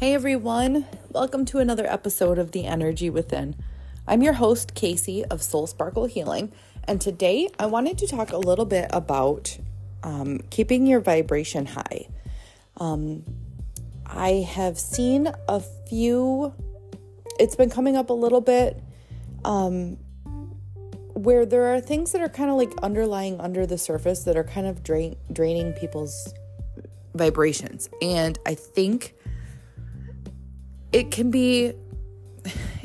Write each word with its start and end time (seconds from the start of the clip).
Hey 0.00 0.14
everyone, 0.14 0.86
welcome 1.10 1.44
to 1.44 1.58
another 1.58 1.84
episode 1.84 2.38
of 2.38 2.52
The 2.52 2.64
Energy 2.64 3.10
Within. 3.10 3.54
I'm 4.08 4.22
your 4.22 4.32
host, 4.32 4.74
Casey 4.74 5.26
of 5.26 5.42
Soul 5.42 5.66
Sparkle 5.66 6.06
Healing, 6.06 6.52
and 6.88 7.02
today 7.02 7.50
I 7.58 7.66
wanted 7.66 7.98
to 7.98 8.06
talk 8.06 8.32
a 8.32 8.38
little 8.38 8.64
bit 8.64 8.86
about 8.94 9.58
um, 10.02 10.38
keeping 10.48 10.86
your 10.86 11.00
vibration 11.00 11.66
high. 11.66 12.08
Um, 12.78 13.24
I 14.06 14.48
have 14.50 14.78
seen 14.78 15.30
a 15.46 15.60
few, 15.60 16.54
it's 17.38 17.54
been 17.54 17.68
coming 17.68 17.94
up 17.94 18.08
a 18.08 18.14
little 18.14 18.40
bit 18.40 18.82
um, 19.44 19.98
where 21.12 21.44
there 21.44 21.74
are 21.74 21.80
things 21.82 22.12
that 22.12 22.22
are 22.22 22.30
kind 22.30 22.48
of 22.48 22.56
like 22.56 22.72
underlying 22.82 23.38
under 23.38 23.66
the 23.66 23.76
surface 23.76 24.24
that 24.24 24.38
are 24.38 24.44
kind 24.44 24.66
of 24.66 24.82
drain, 24.82 25.16
draining 25.30 25.74
people's 25.74 26.32
vibrations. 27.14 27.90
And 28.00 28.38
I 28.46 28.54
think 28.54 29.14
it 30.92 31.10
can 31.10 31.30
be 31.30 31.74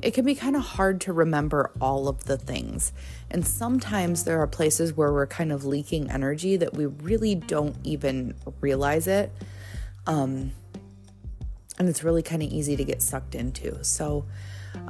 it 0.04 0.14
can 0.14 0.26
be 0.26 0.36
kind 0.36 0.56
of 0.56 0.62
hard 0.62 1.02
to 1.02 1.14
remember 1.14 1.72
all 1.82 2.08
of 2.08 2.26
the 2.26 2.38
things. 2.38 2.94
And 3.32 3.46
sometimes 3.46 4.24
there 4.24 4.40
are 4.40 4.48
places 4.48 4.94
where 4.94 5.12
we're 5.12 5.26
kind 5.26 5.52
of 5.52 5.66
leaking 5.66 6.12
energy 6.12 6.58
that 6.58 6.76
we 6.76 6.86
really 6.86 7.34
don't 7.34 7.76
even 7.84 8.36
realize 8.62 9.08
it. 9.08 9.32
Um, 10.06 10.52
and 11.80 11.90
it's 11.90 12.04
really 12.04 12.22
kind 12.22 12.44
of 12.44 12.50
easy 12.52 12.76
to 12.76 12.84
get 12.84 13.02
sucked 13.02 13.34
into. 13.34 13.84
So 13.84 14.26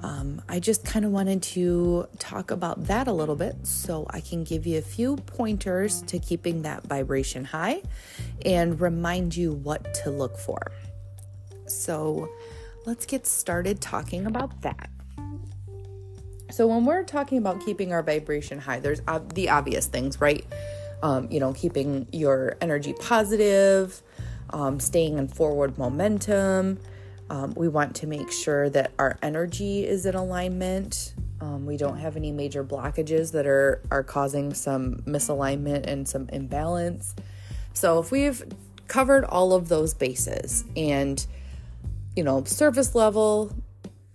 um, 0.03 0.41
I 0.49 0.59
just 0.59 0.83
kind 0.83 1.05
of 1.05 1.11
wanted 1.11 1.41
to 1.43 2.07
talk 2.19 2.51
about 2.51 2.85
that 2.87 3.07
a 3.07 3.13
little 3.13 3.35
bit 3.35 3.65
so 3.65 4.05
I 4.09 4.19
can 4.19 4.43
give 4.43 4.65
you 4.67 4.77
a 4.79 4.81
few 4.81 5.15
pointers 5.15 6.01
to 6.03 6.19
keeping 6.19 6.63
that 6.63 6.83
vibration 6.83 7.45
high 7.45 7.81
and 8.45 8.79
remind 8.79 9.35
you 9.35 9.53
what 9.53 9.93
to 10.03 10.11
look 10.11 10.37
for. 10.37 10.59
So, 11.67 12.29
let's 12.85 13.05
get 13.05 13.25
started 13.25 13.81
talking 13.81 14.25
about 14.25 14.61
that. 14.61 14.89
So, 16.51 16.67
when 16.67 16.85
we're 16.85 17.03
talking 17.03 17.37
about 17.37 17.65
keeping 17.65 17.91
our 17.91 18.03
vibration 18.03 18.59
high, 18.59 18.79
there's 18.79 19.01
ob- 19.07 19.33
the 19.33 19.49
obvious 19.49 19.87
things, 19.87 20.21
right? 20.21 20.45
Um, 21.01 21.27
you 21.29 21.39
know, 21.39 21.53
keeping 21.53 22.07
your 22.11 22.55
energy 22.61 22.93
positive, 22.93 24.01
um, 24.51 24.79
staying 24.79 25.17
in 25.17 25.27
forward 25.27 25.77
momentum. 25.77 26.79
Um, 27.29 27.53
we 27.57 27.67
want 27.67 27.95
to 27.97 28.07
make 28.07 28.31
sure 28.31 28.69
that 28.69 28.91
our 28.99 29.17
energy 29.23 29.85
is 29.85 30.05
in 30.05 30.13
alignment. 30.15 31.15
Um, 31.41 31.65
we 31.65 31.75
don't 31.75 31.97
have 31.97 32.15
any 32.15 32.31
major 32.31 32.63
blockages 32.63 33.31
that 33.31 33.47
are 33.47 33.81
are 33.91 34.03
causing 34.03 34.53
some 34.53 34.97
misalignment 35.07 35.87
and 35.87 36.07
some 36.07 36.29
imbalance. 36.29 37.15
So, 37.73 37.99
if 37.99 38.11
we've 38.11 38.43
covered 38.87 39.25
all 39.25 39.53
of 39.53 39.67
those 39.67 39.95
bases 39.95 40.63
and 40.77 41.25
you 42.15 42.23
know, 42.23 42.43
surface 42.45 42.95
level, 42.95 43.53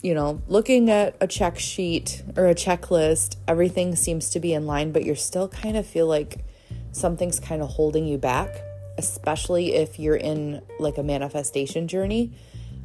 you 0.03 0.15
know, 0.15 0.43
looking 0.49 0.89
at 0.89 1.17
a 1.21 1.27
check 1.27 1.59
sheet 1.59 2.23
or 2.37 2.47
a 2.47 2.55
checklist, 2.55 3.37
everything 3.47 3.95
seems 3.95 4.31
to 4.31 4.41
be 4.41 4.55
in 4.55 4.67
line, 4.67 4.93
but 4.93 5.05
you're 5.05 5.17
still 5.17 5.49
kind 5.49 5.77
of 5.77 5.87
feel 5.87 6.07
like 6.07 6.45
something's 6.93 7.39
kind 7.39 7.63
of 7.63 7.69
holding 7.69 8.07
you 8.07 8.17
back, 8.17 8.63
especially 8.97 9.75
if 9.75 9.99
you're 9.99 10.17
in 10.17 10.63
like 10.79 10.97
a 10.97 11.03
manifestation 11.03 11.87
journey 11.87 12.33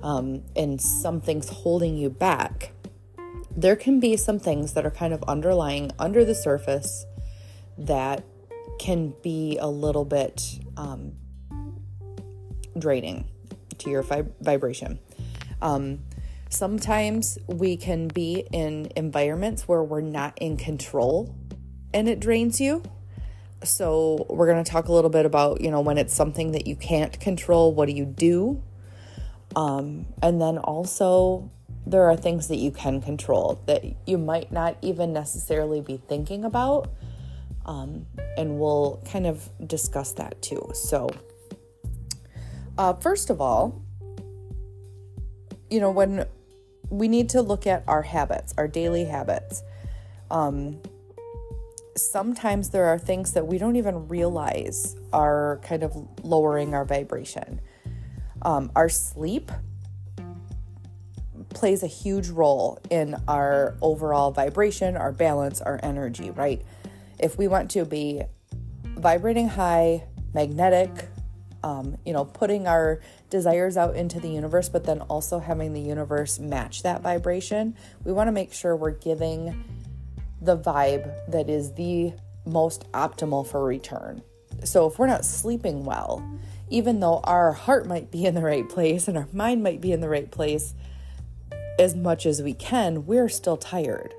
um, 0.03 0.43
and 0.55 0.81
something's 0.81 1.49
holding 1.49 1.97
you 1.97 2.09
back. 2.09 2.71
There 3.55 3.77
can 3.77 4.01
be 4.01 4.17
some 4.17 4.37
things 4.37 4.73
that 4.73 4.85
are 4.85 4.91
kind 4.91 5.13
of 5.13 5.23
underlying 5.23 5.91
under 5.97 6.25
the 6.25 6.35
surface 6.35 7.05
that 7.77 8.25
can 8.79 9.13
be 9.23 9.57
a 9.57 9.67
little 9.67 10.03
bit 10.03 10.59
um, 10.75 11.13
draining 12.77 13.29
to 13.77 13.89
your 13.89 14.03
vib- 14.03 14.33
vibration. 14.41 14.99
Um, 15.65 16.03
sometimes 16.49 17.39
we 17.47 17.75
can 17.75 18.07
be 18.07 18.47
in 18.51 18.91
environments 18.95 19.67
where 19.67 19.83
we're 19.83 20.01
not 20.01 20.37
in 20.39 20.57
control 20.57 21.35
and 21.91 22.07
it 22.07 22.19
drains 22.19 22.61
you. 22.61 22.83
So, 23.63 24.27
we're 24.29 24.45
going 24.45 24.63
to 24.63 24.69
talk 24.69 24.89
a 24.89 24.93
little 24.93 25.09
bit 25.09 25.25
about, 25.25 25.61
you 25.61 25.71
know, 25.71 25.81
when 25.81 25.97
it's 25.97 26.13
something 26.13 26.51
that 26.51 26.67
you 26.67 26.75
can't 26.75 27.19
control, 27.19 27.73
what 27.73 27.87
do 27.87 27.93
you 27.93 28.05
do? 28.05 28.61
Um, 29.55 30.05
and 30.21 30.39
then 30.39 30.59
also, 30.59 31.49
there 31.87 32.03
are 32.03 32.15
things 32.15 32.47
that 32.49 32.57
you 32.57 32.69
can 32.69 33.01
control 33.01 33.59
that 33.65 33.83
you 34.05 34.19
might 34.19 34.51
not 34.51 34.77
even 34.83 35.13
necessarily 35.13 35.81
be 35.81 35.97
thinking 35.97 36.45
about. 36.45 36.91
Um, 37.65 38.05
and 38.37 38.59
we'll 38.59 39.01
kind 39.09 39.25
of 39.25 39.49
discuss 39.65 40.11
that 40.13 40.39
too. 40.43 40.69
So, 40.75 41.09
uh, 42.77 42.93
first 42.93 43.31
of 43.31 43.41
all, 43.41 43.84
you 45.69 45.79
know, 45.79 45.91
when 45.91 46.25
we 46.89 47.07
need 47.07 47.29
to 47.29 47.41
look 47.41 47.67
at 47.67 47.83
our 47.87 48.01
habits, 48.01 48.53
our 48.57 48.67
daily 48.67 49.05
habits. 49.05 49.63
Um, 50.29 50.81
sometimes 51.95 52.69
there 52.69 52.85
are 52.85 52.99
things 52.99 53.33
that 53.33 53.47
we 53.47 53.57
don't 53.57 53.75
even 53.75 54.07
realize 54.07 54.95
are 55.13 55.59
kind 55.63 55.83
of 55.83 55.95
lowering 56.23 56.73
our 56.73 56.85
vibration. 56.85 57.61
Um, 58.41 58.71
our 58.75 58.89
sleep 58.89 59.51
plays 61.49 61.83
a 61.83 61.87
huge 61.87 62.29
role 62.29 62.79
in 62.89 63.15
our 63.27 63.77
overall 63.81 64.31
vibration, 64.31 64.97
our 64.97 65.11
balance, 65.11 65.61
our 65.61 65.79
energy, 65.83 66.31
right? 66.31 66.61
If 67.17 67.37
we 67.37 67.47
want 67.47 67.71
to 67.71 67.85
be 67.85 68.23
vibrating 68.83 69.47
high, 69.47 70.03
magnetic, 70.33 70.89
um, 71.63 71.97
you 72.05 72.13
know, 72.13 72.25
putting 72.25 72.67
our 72.67 72.99
desires 73.29 73.77
out 73.77 73.95
into 73.95 74.19
the 74.19 74.29
universe, 74.29 74.69
but 74.69 74.83
then 74.83 75.01
also 75.01 75.39
having 75.39 75.73
the 75.73 75.81
universe 75.81 76.39
match 76.39 76.83
that 76.83 77.01
vibration. 77.01 77.75
We 78.03 78.11
want 78.11 78.27
to 78.27 78.31
make 78.31 78.53
sure 78.53 78.75
we're 78.75 78.91
giving 78.91 79.63
the 80.41 80.57
vibe 80.57 81.31
that 81.31 81.49
is 81.49 81.73
the 81.73 82.13
most 82.45 82.89
optimal 82.91 83.47
for 83.47 83.63
return. 83.63 84.21
So 84.63 84.87
if 84.87 84.99
we're 84.99 85.07
not 85.07 85.25
sleeping 85.25 85.85
well, 85.85 86.23
even 86.69 86.99
though 86.99 87.19
our 87.23 87.51
heart 87.51 87.87
might 87.87 88.11
be 88.11 88.25
in 88.25 88.35
the 88.35 88.41
right 88.41 88.67
place 88.67 89.07
and 89.07 89.17
our 89.17 89.27
mind 89.33 89.63
might 89.63 89.81
be 89.81 89.91
in 89.91 90.01
the 90.01 90.09
right 90.09 90.29
place 90.29 90.73
as 91.77 91.95
much 91.95 92.25
as 92.25 92.41
we 92.41 92.53
can, 92.53 93.05
we're 93.05 93.29
still 93.29 93.57
tired. 93.57 94.13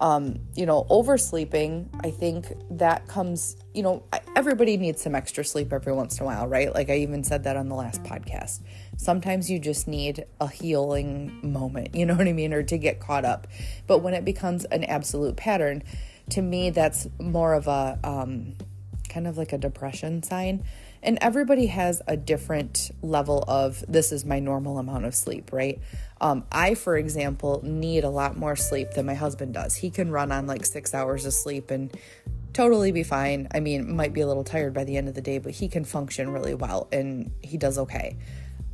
Um, 0.00 0.40
you 0.54 0.66
know, 0.66 0.86
oversleeping, 0.90 1.88
I 2.02 2.10
think 2.10 2.52
that 2.70 3.08
comes, 3.08 3.56
you 3.74 3.82
know, 3.82 4.04
everybody 4.36 4.76
needs 4.76 5.02
some 5.02 5.16
extra 5.16 5.44
sleep 5.44 5.72
every 5.72 5.92
once 5.92 6.18
in 6.18 6.22
a 6.22 6.26
while, 6.26 6.46
right? 6.46 6.72
Like 6.72 6.88
I 6.90 6.98
even 6.98 7.24
said 7.24 7.42
that 7.44 7.56
on 7.56 7.68
the 7.68 7.74
last 7.74 8.04
podcast. 8.04 8.60
Sometimes 8.96 9.50
you 9.50 9.58
just 9.58 9.88
need 9.88 10.24
a 10.40 10.48
healing 10.48 11.40
moment, 11.42 11.94
you 11.94 12.06
know 12.06 12.14
what 12.14 12.28
I 12.28 12.32
mean, 12.32 12.54
or 12.54 12.62
to 12.62 12.78
get 12.78 13.00
caught 13.00 13.24
up. 13.24 13.48
But 13.88 13.98
when 13.98 14.14
it 14.14 14.24
becomes 14.24 14.64
an 14.66 14.84
absolute 14.84 15.36
pattern, 15.36 15.82
to 16.30 16.40
me, 16.40 16.70
that's 16.70 17.08
more 17.18 17.52
of 17.52 17.66
a 17.66 17.98
um, 18.04 18.54
kind 19.08 19.26
of 19.26 19.36
like 19.36 19.52
a 19.52 19.58
depression 19.58 20.22
sign. 20.22 20.64
And 21.02 21.18
everybody 21.20 21.66
has 21.66 22.00
a 22.06 22.16
different 22.16 22.90
level 23.02 23.44
of 23.46 23.84
this 23.86 24.10
is 24.10 24.24
my 24.24 24.38
normal 24.38 24.78
amount 24.78 25.04
of 25.04 25.14
sleep, 25.14 25.52
right? 25.52 25.78
Um, 26.20 26.46
I, 26.50 26.74
for 26.74 26.96
example, 26.96 27.60
need 27.62 28.04
a 28.04 28.08
lot 28.08 28.38
more 28.38 28.56
sleep 28.56 28.92
than 28.92 29.04
my 29.04 29.14
husband 29.14 29.52
does. 29.52 29.76
He 29.76 29.90
can 29.90 30.10
run 30.10 30.32
on 30.32 30.46
like 30.46 30.64
six 30.64 30.94
hours 30.94 31.26
of 31.26 31.34
sleep 31.34 31.70
and 31.70 31.94
totally 32.54 32.92
be 32.92 33.02
fine. 33.02 33.48
I 33.52 33.60
mean, 33.60 33.94
might 33.94 34.14
be 34.14 34.22
a 34.22 34.26
little 34.26 34.44
tired 34.44 34.72
by 34.72 34.84
the 34.84 34.96
end 34.96 35.08
of 35.08 35.14
the 35.14 35.20
day, 35.20 35.38
but 35.38 35.52
he 35.52 35.68
can 35.68 35.84
function 35.84 36.30
really 36.30 36.54
well 36.54 36.88
and 36.90 37.32
he 37.42 37.58
does 37.58 37.76
okay. 37.76 38.16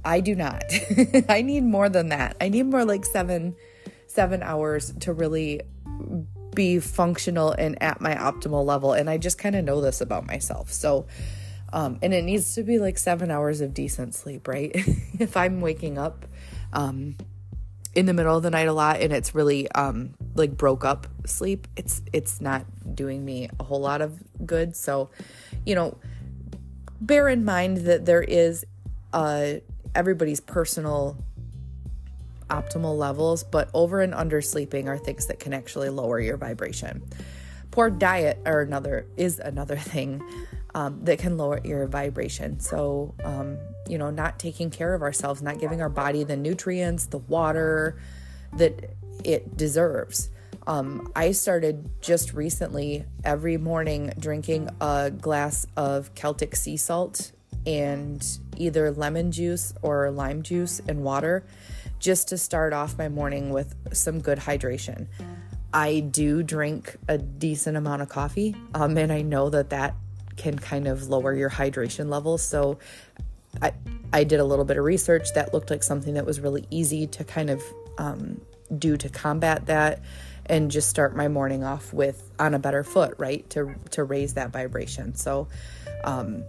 I 0.04 0.20
do 0.20 0.34
not. 0.34 0.62
I 1.28 1.42
need 1.42 1.64
more 1.64 1.88
than 1.88 2.10
that. 2.10 2.36
I 2.40 2.48
need 2.48 2.66
more 2.66 2.84
like 2.84 3.04
seven, 3.04 3.56
seven 4.06 4.42
hours 4.42 4.92
to 5.00 5.12
really 5.12 5.62
be 6.54 6.78
functional 6.78 7.52
and 7.52 7.82
at 7.82 8.00
my 8.00 8.14
optimal 8.14 8.64
level. 8.64 8.92
And 8.92 9.08
I 9.10 9.18
just 9.18 9.38
kind 9.38 9.56
of 9.56 9.64
know 9.64 9.80
this 9.80 10.00
about 10.00 10.26
myself. 10.26 10.72
So, 10.72 11.06
um, 11.72 11.98
and 12.02 12.12
it 12.12 12.24
needs 12.24 12.54
to 12.54 12.62
be 12.62 12.78
like 12.78 12.98
seven 12.98 13.30
hours 13.30 13.60
of 13.60 13.74
decent 13.74 14.14
sleep, 14.14 14.46
right? 14.48 14.72
if 15.18 15.36
I'm 15.36 15.60
waking 15.60 15.98
up 15.98 16.26
um, 16.72 17.16
in 17.94 18.06
the 18.06 18.14
middle 18.14 18.36
of 18.36 18.42
the 18.42 18.50
night 18.50 18.68
a 18.68 18.72
lot 18.72 19.00
and 19.00 19.12
it's 19.12 19.34
really 19.34 19.70
um, 19.72 20.14
like 20.34 20.56
broke 20.56 20.84
up 20.84 21.06
sleep, 21.26 21.66
it's 21.76 22.02
it's 22.12 22.40
not 22.40 22.64
doing 22.94 23.24
me 23.24 23.48
a 23.58 23.64
whole 23.64 23.80
lot 23.80 24.00
of 24.00 24.20
good. 24.46 24.76
So, 24.76 25.10
you 25.66 25.74
know, 25.74 25.98
bear 27.00 27.28
in 27.28 27.44
mind 27.44 27.78
that 27.78 28.06
there 28.06 28.22
is 28.22 28.64
uh, 29.12 29.54
everybody's 29.94 30.40
personal 30.40 31.18
optimal 32.48 32.96
levels, 32.96 33.44
but 33.44 33.70
over 33.74 34.00
and 34.00 34.14
under 34.14 34.40
sleeping 34.40 34.88
are 34.88 34.98
things 34.98 35.26
that 35.26 35.38
can 35.38 35.52
actually 35.52 35.88
lower 35.88 36.20
your 36.20 36.36
vibration. 36.36 37.02
Poor 37.70 37.90
diet 37.90 38.38
or 38.44 38.60
another 38.60 39.06
is 39.16 39.38
another 39.38 39.76
thing 39.92 40.22
um, 40.74 41.00
that 41.04 41.18
can 41.18 41.36
lower 41.36 41.60
your 41.64 41.86
vibration. 41.86 42.60
So, 42.60 43.14
um, 43.24 43.58
you 43.90 43.98
know, 43.98 44.10
not 44.10 44.38
taking 44.38 44.70
care 44.70 44.94
of 44.94 45.02
ourselves, 45.02 45.42
not 45.42 45.58
giving 45.58 45.82
our 45.82 45.88
body 45.88 46.22
the 46.24 46.36
nutrients, 46.36 47.06
the 47.06 47.18
water 47.18 48.00
that 48.56 48.96
it 49.24 49.56
deserves. 49.56 50.30
Um, 50.66 51.10
I 51.16 51.32
started 51.32 51.90
just 52.00 52.32
recently 52.32 53.04
every 53.24 53.56
morning 53.56 54.12
drinking 54.18 54.68
a 54.80 55.10
glass 55.10 55.66
of 55.76 56.14
Celtic 56.14 56.54
sea 56.54 56.76
salt 56.76 57.32
and 57.66 58.24
either 58.56 58.90
lemon 58.90 59.32
juice 59.32 59.74
or 59.82 60.10
lime 60.10 60.42
juice 60.42 60.80
and 60.86 61.02
water 61.02 61.44
just 61.98 62.28
to 62.28 62.38
start 62.38 62.72
off 62.72 62.96
my 62.96 63.08
morning 63.08 63.50
with 63.50 63.74
some 63.92 64.20
good 64.20 64.38
hydration. 64.38 65.06
I 65.72 66.00
do 66.00 66.42
drink 66.42 66.96
a 67.08 67.18
decent 67.18 67.76
amount 67.76 68.02
of 68.02 68.08
coffee, 68.08 68.56
um, 68.74 68.96
and 68.96 69.12
I 69.12 69.22
know 69.22 69.50
that 69.50 69.70
that 69.70 69.94
can 70.36 70.58
kind 70.58 70.88
of 70.88 71.08
lower 71.08 71.34
your 71.34 71.50
hydration 71.50 72.08
levels. 72.08 72.42
So 72.42 72.78
I, 73.62 73.72
I 74.12 74.24
did 74.24 74.40
a 74.40 74.44
little 74.44 74.64
bit 74.64 74.76
of 74.76 74.84
research 74.84 75.32
that 75.34 75.52
looked 75.52 75.70
like 75.70 75.82
something 75.82 76.14
that 76.14 76.26
was 76.26 76.40
really 76.40 76.66
easy 76.70 77.06
to 77.08 77.24
kind 77.24 77.50
of 77.50 77.62
um, 77.98 78.40
do 78.78 78.96
to 78.96 79.08
combat 79.08 79.66
that 79.66 80.02
and 80.46 80.70
just 80.70 80.88
start 80.88 81.14
my 81.14 81.28
morning 81.28 81.62
off 81.62 81.92
with 81.92 82.30
on 82.38 82.54
a 82.54 82.58
better 82.58 82.82
foot, 82.82 83.14
right? 83.18 83.48
To 83.50 83.74
to 83.90 84.04
raise 84.04 84.34
that 84.34 84.50
vibration. 84.50 85.14
So 85.14 85.48
um, 86.04 86.44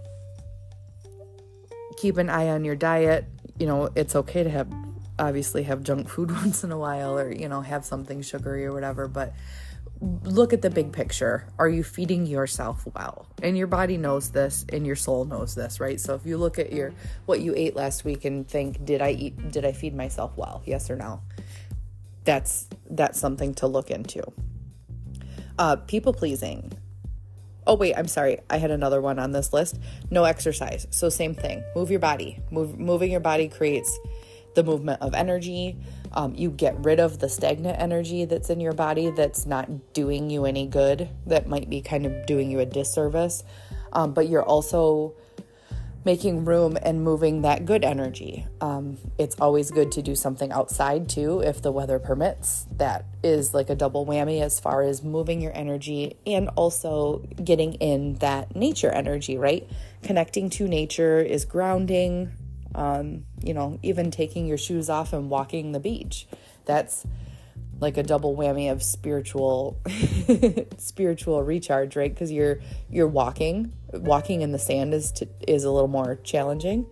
keep 1.96 2.16
an 2.16 2.28
eye 2.28 2.48
on 2.48 2.64
your 2.64 2.74
diet. 2.74 3.26
You 3.58 3.66
know, 3.66 3.90
it's 3.94 4.16
okay 4.16 4.42
to 4.42 4.50
have 4.50 4.68
obviously 5.18 5.62
have 5.64 5.82
junk 5.82 6.08
food 6.08 6.30
once 6.42 6.64
in 6.64 6.72
a 6.72 6.78
while 6.78 7.18
or 7.18 7.32
you 7.32 7.48
know 7.48 7.60
have 7.60 7.84
something 7.84 8.22
sugary 8.22 8.64
or 8.66 8.72
whatever, 8.72 9.06
but 9.08 9.32
look 10.02 10.52
at 10.52 10.62
the 10.62 10.70
big 10.70 10.92
picture. 10.92 11.46
Are 11.58 11.68
you 11.68 11.84
feeding 11.84 12.26
yourself 12.26 12.84
well? 12.94 13.28
And 13.42 13.56
your 13.56 13.68
body 13.68 13.96
knows 13.96 14.30
this 14.30 14.66
and 14.72 14.84
your 14.84 14.96
soul 14.96 15.24
knows 15.24 15.54
this, 15.54 15.78
right? 15.78 16.00
So 16.00 16.14
if 16.14 16.26
you 16.26 16.38
look 16.38 16.58
at 16.58 16.72
your 16.72 16.92
what 17.26 17.40
you 17.40 17.54
ate 17.56 17.76
last 17.76 18.04
week 18.04 18.24
and 18.24 18.46
think, 18.46 18.84
did 18.84 19.00
I 19.00 19.10
eat 19.12 19.50
did 19.50 19.64
I 19.64 19.72
feed 19.72 19.94
myself 19.94 20.32
well? 20.36 20.62
Yes 20.66 20.90
or 20.90 20.96
no? 20.96 21.22
That's 22.24 22.68
that's 22.90 23.18
something 23.18 23.54
to 23.54 23.68
look 23.68 23.90
into. 23.90 24.24
Uh 25.58 25.76
people 25.76 26.12
pleasing. 26.12 26.72
Oh 27.64 27.76
wait, 27.76 27.94
I'm 27.94 28.08
sorry. 28.08 28.40
I 28.50 28.56
had 28.56 28.72
another 28.72 29.00
one 29.00 29.20
on 29.20 29.30
this 29.30 29.52
list. 29.52 29.78
No 30.10 30.24
exercise. 30.24 30.86
So 30.90 31.10
same 31.10 31.34
thing. 31.34 31.62
Move 31.76 31.90
your 31.92 32.00
body. 32.00 32.40
Move 32.50 32.76
moving 32.76 33.12
your 33.12 33.20
body 33.20 33.48
creates 33.48 33.96
the 34.56 34.64
movement 34.64 35.00
of 35.00 35.14
energy. 35.14 35.78
Um, 36.14 36.34
you 36.34 36.50
get 36.50 36.76
rid 36.84 37.00
of 37.00 37.18
the 37.18 37.28
stagnant 37.28 37.78
energy 37.78 38.24
that's 38.24 38.50
in 38.50 38.60
your 38.60 38.72
body 38.72 39.10
that's 39.10 39.46
not 39.46 39.92
doing 39.92 40.30
you 40.30 40.44
any 40.44 40.66
good, 40.66 41.08
that 41.26 41.46
might 41.46 41.70
be 41.70 41.80
kind 41.80 42.06
of 42.06 42.26
doing 42.26 42.50
you 42.50 42.60
a 42.60 42.66
disservice. 42.66 43.44
Um, 43.92 44.12
but 44.12 44.28
you're 44.28 44.44
also 44.44 45.14
making 46.04 46.44
room 46.44 46.76
and 46.82 47.02
moving 47.02 47.42
that 47.42 47.64
good 47.64 47.84
energy. 47.84 48.46
Um, 48.60 48.98
it's 49.18 49.36
always 49.40 49.70
good 49.70 49.92
to 49.92 50.02
do 50.02 50.14
something 50.14 50.50
outside 50.50 51.08
too, 51.08 51.40
if 51.40 51.62
the 51.62 51.70
weather 51.70 51.98
permits. 51.98 52.66
That 52.76 53.04
is 53.22 53.54
like 53.54 53.70
a 53.70 53.74
double 53.74 54.04
whammy 54.04 54.42
as 54.42 54.58
far 54.58 54.82
as 54.82 55.02
moving 55.02 55.40
your 55.40 55.56
energy 55.56 56.16
and 56.26 56.48
also 56.56 57.18
getting 57.42 57.74
in 57.74 58.14
that 58.14 58.56
nature 58.56 58.90
energy, 58.90 59.38
right? 59.38 59.68
Connecting 60.02 60.50
to 60.50 60.66
nature 60.66 61.20
is 61.20 61.44
grounding, 61.44 62.32
um, 62.74 63.24
you 63.42 63.54
know, 63.54 63.78
even 63.82 64.10
taking 64.10 64.46
your 64.46 64.58
shoes 64.58 64.88
off 64.88 65.12
and 65.12 65.30
walking 65.30 65.72
the 65.72 65.80
beach. 65.80 66.26
That's 66.64 67.06
like 67.80 67.96
a 67.96 68.02
double 68.02 68.36
whammy 68.36 68.70
of 68.70 68.82
spiritual 68.82 69.80
spiritual 70.78 71.42
recharge, 71.42 71.96
right? 71.96 72.12
Because 72.12 72.30
you're 72.30 72.60
you're 72.88 73.08
walking. 73.08 73.72
Walking 73.92 74.40
in 74.42 74.52
the 74.52 74.58
sand 74.58 74.94
is 74.94 75.12
to, 75.12 75.28
is 75.46 75.64
a 75.64 75.70
little 75.70 75.88
more 75.88 76.16
challenging 76.22 76.86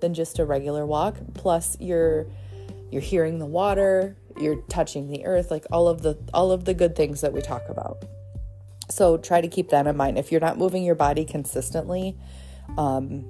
than 0.00 0.14
just 0.14 0.38
a 0.38 0.44
regular 0.44 0.86
walk. 0.86 1.16
Plus, 1.34 1.76
you're 1.80 2.26
you're 2.90 3.02
hearing 3.02 3.38
the 3.38 3.46
water, 3.46 4.16
you're 4.38 4.62
touching 4.68 5.08
the 5.08 5.26
earth, 5.26 5.50
like 5.50 5.66
all 5.70 5.88
of 5.88 6.02
the 6.02 6.16
all 6.32 6.52
of 6.52 6.64
the 6.64 6.74
good 6.74 6.94
things 6.94 7.20
that 7.20 7.32
we 7.32 7.42
talk 7.42 7.68
about. 7.68 8.04
So 8.88 9.18
try 9.18 9.40
to 9.40 9.48
keep 9.48 9.70
that 9.70 9.86
in 9.86 9.96
mind. 9.96 10.16
If 10.16 10.30
you're 10.30 10.40
not 10.40 10.58
moving 10.58 10.84
your 10.84 10.94
body 10.94 11.24
consistently, 11.24 12.16
um, 12.78 13.24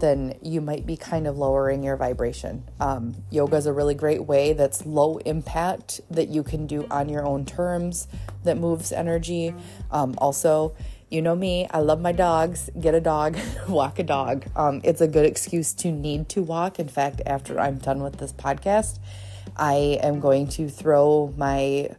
then 0.00 0.34
you 0.42 0.60
might 0.60 0.86
be 0.86 0.96
kind 0.96 1.26
of 1.26 1.38
lowering 1.38 1.82
your 1.82 1.96
vibration. 1.96 2.64
Um, 2.80 3.14
yoga 3.30 3.56
is 3.56 3.66
a 3.66 3.72
really 3.72 3.94
great 3.94 4.24
way 4.24 4.52
that's 4.52 4.84
low 4.84 5.18
impact 5.18 6.00
that 6.10 6.28
you 6.28 6.42
can 6.42 6.66
do 6.66 6.86
on 6.90 7.08
your 7.08 7.24
own 7.24 7.46
terms 7.46 8.08
that 8.42 8.58
moves 8.58 8.92
energy. 8.92 9.54
Um, 9.90 10.14
also, 10.18 10.74
you 11.10 11.22
know 11.22 11.36
me, 11.36 11.68
I 11.70 11.78
love 11.78 12.00
my 12.00 12.12
dogs. 12.12 12.70
Get 12.78 12.94
a 12.94 13.00
dog, 13.00 13.38
walk 13.68 13.98
a 13.98 14.02
dog. 14.02 14.46
Um, 14.56 14.80
it's 14.82 15.00
a 15.00 15.08
good 15.08 15.26
excuse 15.26 15.72
to 15.74 15.92
need 15.92 16.28
to 16.30 16.42
walk. 16.42 16.78
In 16.78 16.88
fact, 16.88 17.22
after 17.24 17.60
I'm 17.60 17.78
done 17.78 18.02
with 18.02 18.18
this 18.18 18.32
podcast, 18.32 18.98
I 19.56 19.98
am 20.02 20.18
going 20.18 20.48
to 20.48 20.68
throw 20.68 21.32
my 21.36 21.90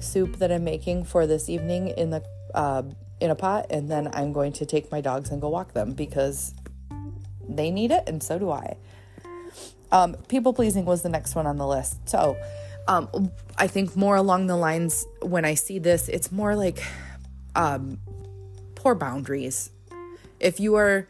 soup 0.00 0.36
that 0.38 0.50
I'm 0.50 0.64
making 0.64 1.04
for 1.04 1.26
this 1.26 1.48
evening 1.48 1.88
in 1.88 2.10
the 2.10 2.24
uh, 2.54 2.82
in 3.20 3.30
a 3.30 3.34
pot, 3.34 3.66
and 3.70 3.90
then 3.90 4.08
I'm 4.12 4.32
going 4.32 4.52
to 4.54 4.66
take 4.66 4.90
my 4.92 5.00
dogs 5.00 5.30
and 5.30 5.40
go 5.40 5.48
walk 5.48 5.72
them 5.72 5.92
because 5.92 6.54
they 7.48 7.70
need 7.70 7.90
it, 7.90 8.04
and 8.06 8.22
so 8.22 8.38
do 8.38 8.50
I. 8.50 8.76
Um, 9.90 10.14
people 10.28 10.52
pleasing 10.52 10.84
was 10.84 11.02
the 11.02 11.08
next 11.08 11.34
one 11.34 11.46
on 11.46 11.56
the 11.56 11.66
list. 11.66 12.08
So 12.08 12.36
um, 12.86 13.32
I 13.56 13.66
think 13.66 13.96
more 13.96 14.16
along 14.16 14.46
the 14.46 14.56
lines 14.56 15.06
when 15.22 15.44
I 15.44 15.54
see 15.54 15.78
this, 15.78 16.08
it's 16.08 16.30
more 16.30 16.54
like 16.56 16.82
um, 17.54 17.98
poor 18.74 18.94
boundaries. 18.94 19.70
If 20.40 20.60
you 20.60 20.76
are, 20.76 21.08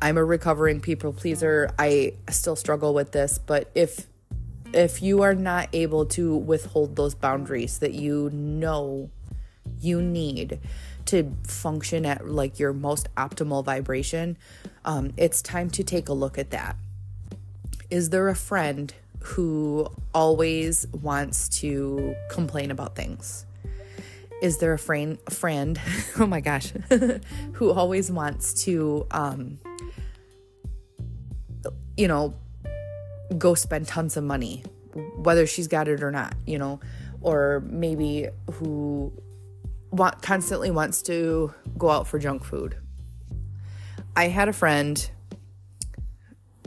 I'm 0.00 0.18
a 0.18 0.24
recovering 0.24 0.80
people 0.80 1.12
pleaser. 1.12 1.70
I 1.78 2.14
still 2.30 2.56
struggle 2.56 2.94
with 2.94 3.12
this, 3.12 3.38
but 3.38 3.70
if 3.74 4.06
if 4.72 5.02
you 5.02 5.22
are 5.22 5.34
not 5.34 5.68
able 5.72 6.06
to 6.06 6.34
withhold 6.34 6.96
those 6.96 7.14
boundaries 7.14 7.78
that 7.80 7.92
you 7.92 8.30
know 8.30 9.10
you 9.80 10.00
need 10.00 10.58
to 11.06 11.34
function 11.46 12.06
at 12.06 12.26
like 12.26 12.58
your 12.58 12.72
most 12.72 13.08
optimal 13.16 13.64
vibration, 13.64 14.36
um, 14.84 15.12
it's 15.16 15.42
time 15.42 15.70
to 15.70 15.84
take 15.84 16.08
a 16.08 16.12
look 16.12 16.38
at 16.38 16.50
that. 16.50 16.76
Is 17.90 18.10
there 18.10 18.28
a 18.28 18.34
friend 18.34 18.92
who 19.20 19.88
always 20.14 20.86
wants 20.88 21.48
to 21.60 22.16
complain 22.30 22.70
about 22.70 22.96
things? 22.96 23.46
Is 24.42 24.58
there 24.58 24.72
a 24.72 24.78
friend, 24.78 25.18
friend, 25.30 25.80
oh 26.18 26.26
my 26.26 26.40
gosh, 26.40 26.72
who 27.52 27.70
always 27.70 28.10
wants 28.10 28.64
to, 28.64 29.06
um, 29.12 29.58
you 31.96 32.08
know, 32.08 32.34
go 33.38 33.54
spend 33.54 33.86
tons 33.86 34.16
of 34.16 34.24
money, 34.24 34.64
whether 35.16 35.46
she's 35.46 35.68
got 35.68 35.86
it 35.86 36.02
or 36.02 36.10
not, 36.10 36.34
you 36.44 36.58
know, 36.58 36.80
or 37.20 37.62
maybe 37.66 38.28
who 38.54 39.12
want, 39.90 40.20
constantly 40.22 40.70
wants 40.70 41.02
to 41.02 41.54
go 41.78 41.90
out 41.90 42.08
for 42.08 42.18
junk 42.18 42.44
food. 42.44 42.76
I 44.14 44.28
had 44.28 44.48
a 44.48 44.52
friend 44.52 45.10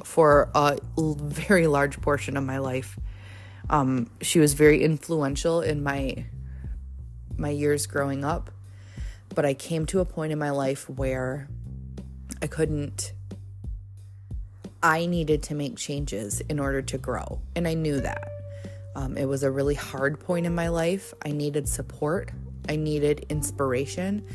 for 0.04 0.50
a 0.56 0.78
very 0.96 1.68
large 1.68 2.02
portion 2.02 2.38
of 2.38 2.44
my 2.44 2.58
life. 2.58 2.98
Um, 3.70 4.10
she 4.22 4.40
was 4.40 4.54
very 4.54 4.84
influential 4.84 5.62
in 5.62 5.84
my 5.84 6.26
my 7.38 7.50
years 7.50 7.86
growing 7.86 8.24
up, 8.24 8.50
but 9.34 9.46
I 9.46 9.54
came 9.54 9.86
to 9.88 10.00
a 10.00 10.06
point 10.06 10.32
in 10.32 10.40
my 10.40 10.52
life 10.52 10.90
where 10.90 11.48
I 12.42 12.48
couldn't. 12.48 13.14
I 14.82 15.06
needed 15.06 15.44
to 15.44 15.56
make 15.56 15.78
changes 15.78 16.42
in 16.42 16.60
order 16.60 16.82
to 16.84 16.98
grow, 16.98 17.42
and 17.56 17.68
I 17.68 17.74
knew 17.74 18.00
that. 18.00 18.32
Um, 18.96 19.18
it 19.18 19.26
was 19.26 19.44
a 19.44 19.52
really 19.52 19.76
hard 19.76 20.20
point 20.20 20.46
in 20.46 20.56
my 20.56 20.70
life. 20.70 21.14
I 21.26 21.32
needed 21.32 21.68
support. 21.68 22.32
I 22.70 22.78
needed 22.78 23.26
inspiration. 23.30 24.26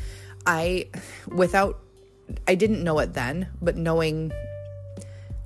I, 0.45 0.89
without, 1.27 1.79
I 2.47 2.55
didn't 2.55 2.83
know 2.83 2.99
it 2.99 3.13
then, 3.13 3.49
but 3.61 3.75
knowing 3.75 4.31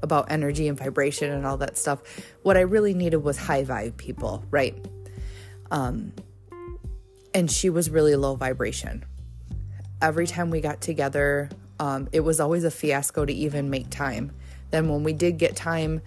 about 0.01 0.32
energy 0.32 0.68
and 0.68 0.77
vibration 0.77 1.32
and 1.32 1.46
all 1.46 1.58
that 1.58 1.77
stuff, 1.77 2.01
what 2.44 2.58
I 2.58 2.62
really 2.62 2.94
needed 2.94 3.18
was 3.18 3.38
high 3.38 3.63
vibe 3.63 3.98
people, 3.98 4.44
right? 4.51 4.75
Um, 5.72 6.13
and 7.34 7.50
she 7.50 7.70
was 7.70 7.89
really 7.89 8.15
low 8.15 8.36
vibration. 8.36 9.04
Every 10.01 10.27
time 10.27 10.50
we 10.50 10.62
got 10.62 10.82
together, 10.82 11.50
um, 11.80 12.08
it 12.12 12.22
was 12.22 12.39
always 12.39 12.63
a 12.63 12.72
fiasco 12.72 13.25
to 13.25 13.34
even 13.34 13.70
make 13.70 13.89
time. 13.89 14.32
Then 14.72 14.89
when 14.89 15.04
we 15.04 15.13
did 15.13 15.38
get 15.38 15.56
time, 15.56 16.01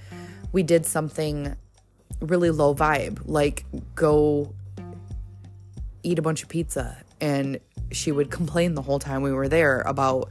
we 0.52 0.62
did 0.62 0.86
something 0.86 1.56
really 2.20 2.50
low 2.50 2.74
vibe, 2.74 3.20
like 3.26 3.64
go 3.94 4.54
eat 6.02 6.18
a 6.18 6.22
bunch 6.22 6.42
of 6.42 6.48
pizza 6.48 6.96
and 7.20 7.60
she 7.90 8.12
would 8.12 8.30
complain 8.30 8.74
the 8.74 8.82
whole 8.82 8.98
time 8.98 9.22
we 9.22 9.32
were 9.32 9.48
there 9.48 9.80
about 9.80 10.28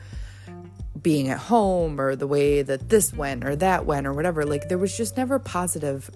being 1.01 1.30
at 1.30 1.38
home 1.38 2.00
or 2.00 2.16
the 2.16 2.27
way 2.27 2.62
that 2.62 2.89
this 2.89 3.13
went 3.13 3.44
or 3.44 3.56
that 3.56 3.86
went 3.86 4.08
or 4.08 4.13
whatever 4.13 4.46
like 4.46 4.70
there 4.70 4.77
was 4.77 4.96
just 4.96 5.18
never 5.18 5.39
positive 5.39 6.10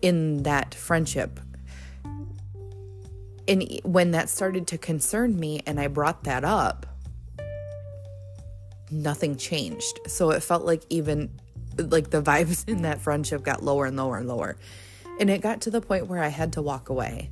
in 0.00 0.42
that 0.42 0.74
friendship. 0.74 1.38
And 3.48 3.80
when 3.84 4.12
that 4.12 4.28
started 4.28 4.66
to 4.68 4.78
concern 4.78 5.38
me 5.38 5.62
and 5.66 5.80
I 5.80 5.88
brought 5.88 6.24
that 6.24 6.44
up 6.44 6.86
nothing 8.92 9.36
changed. 9.36 10.00
So 10.06 10.30
it 10.30 10.42
felt 10.42 10.64
like 10.64 10.82
even 10.90 11.30
like 11.78 12.10
the 12.10 12.22
vibes 12.22 12.68
in 12.68 12.82
that 12.82 13.00
friendship 13.00 13.42
got 13.42 13.62
lower 13.62 13.86
and 13.86 13.96
lower 13.96 14.18
and 14.18 14.28
lower. 14.28 14.56
And 15.18 15.30
it 15.30 15.40
got 15.40 15.62
to 15.62 15.70
the 15.70 15.80
point 15.80 16.06
where 16.06 16.22
I 16.22 16.28
had 16.28 16.52
to 16.54 16.62
walk 16.62 16.88
away. 16.88 17.30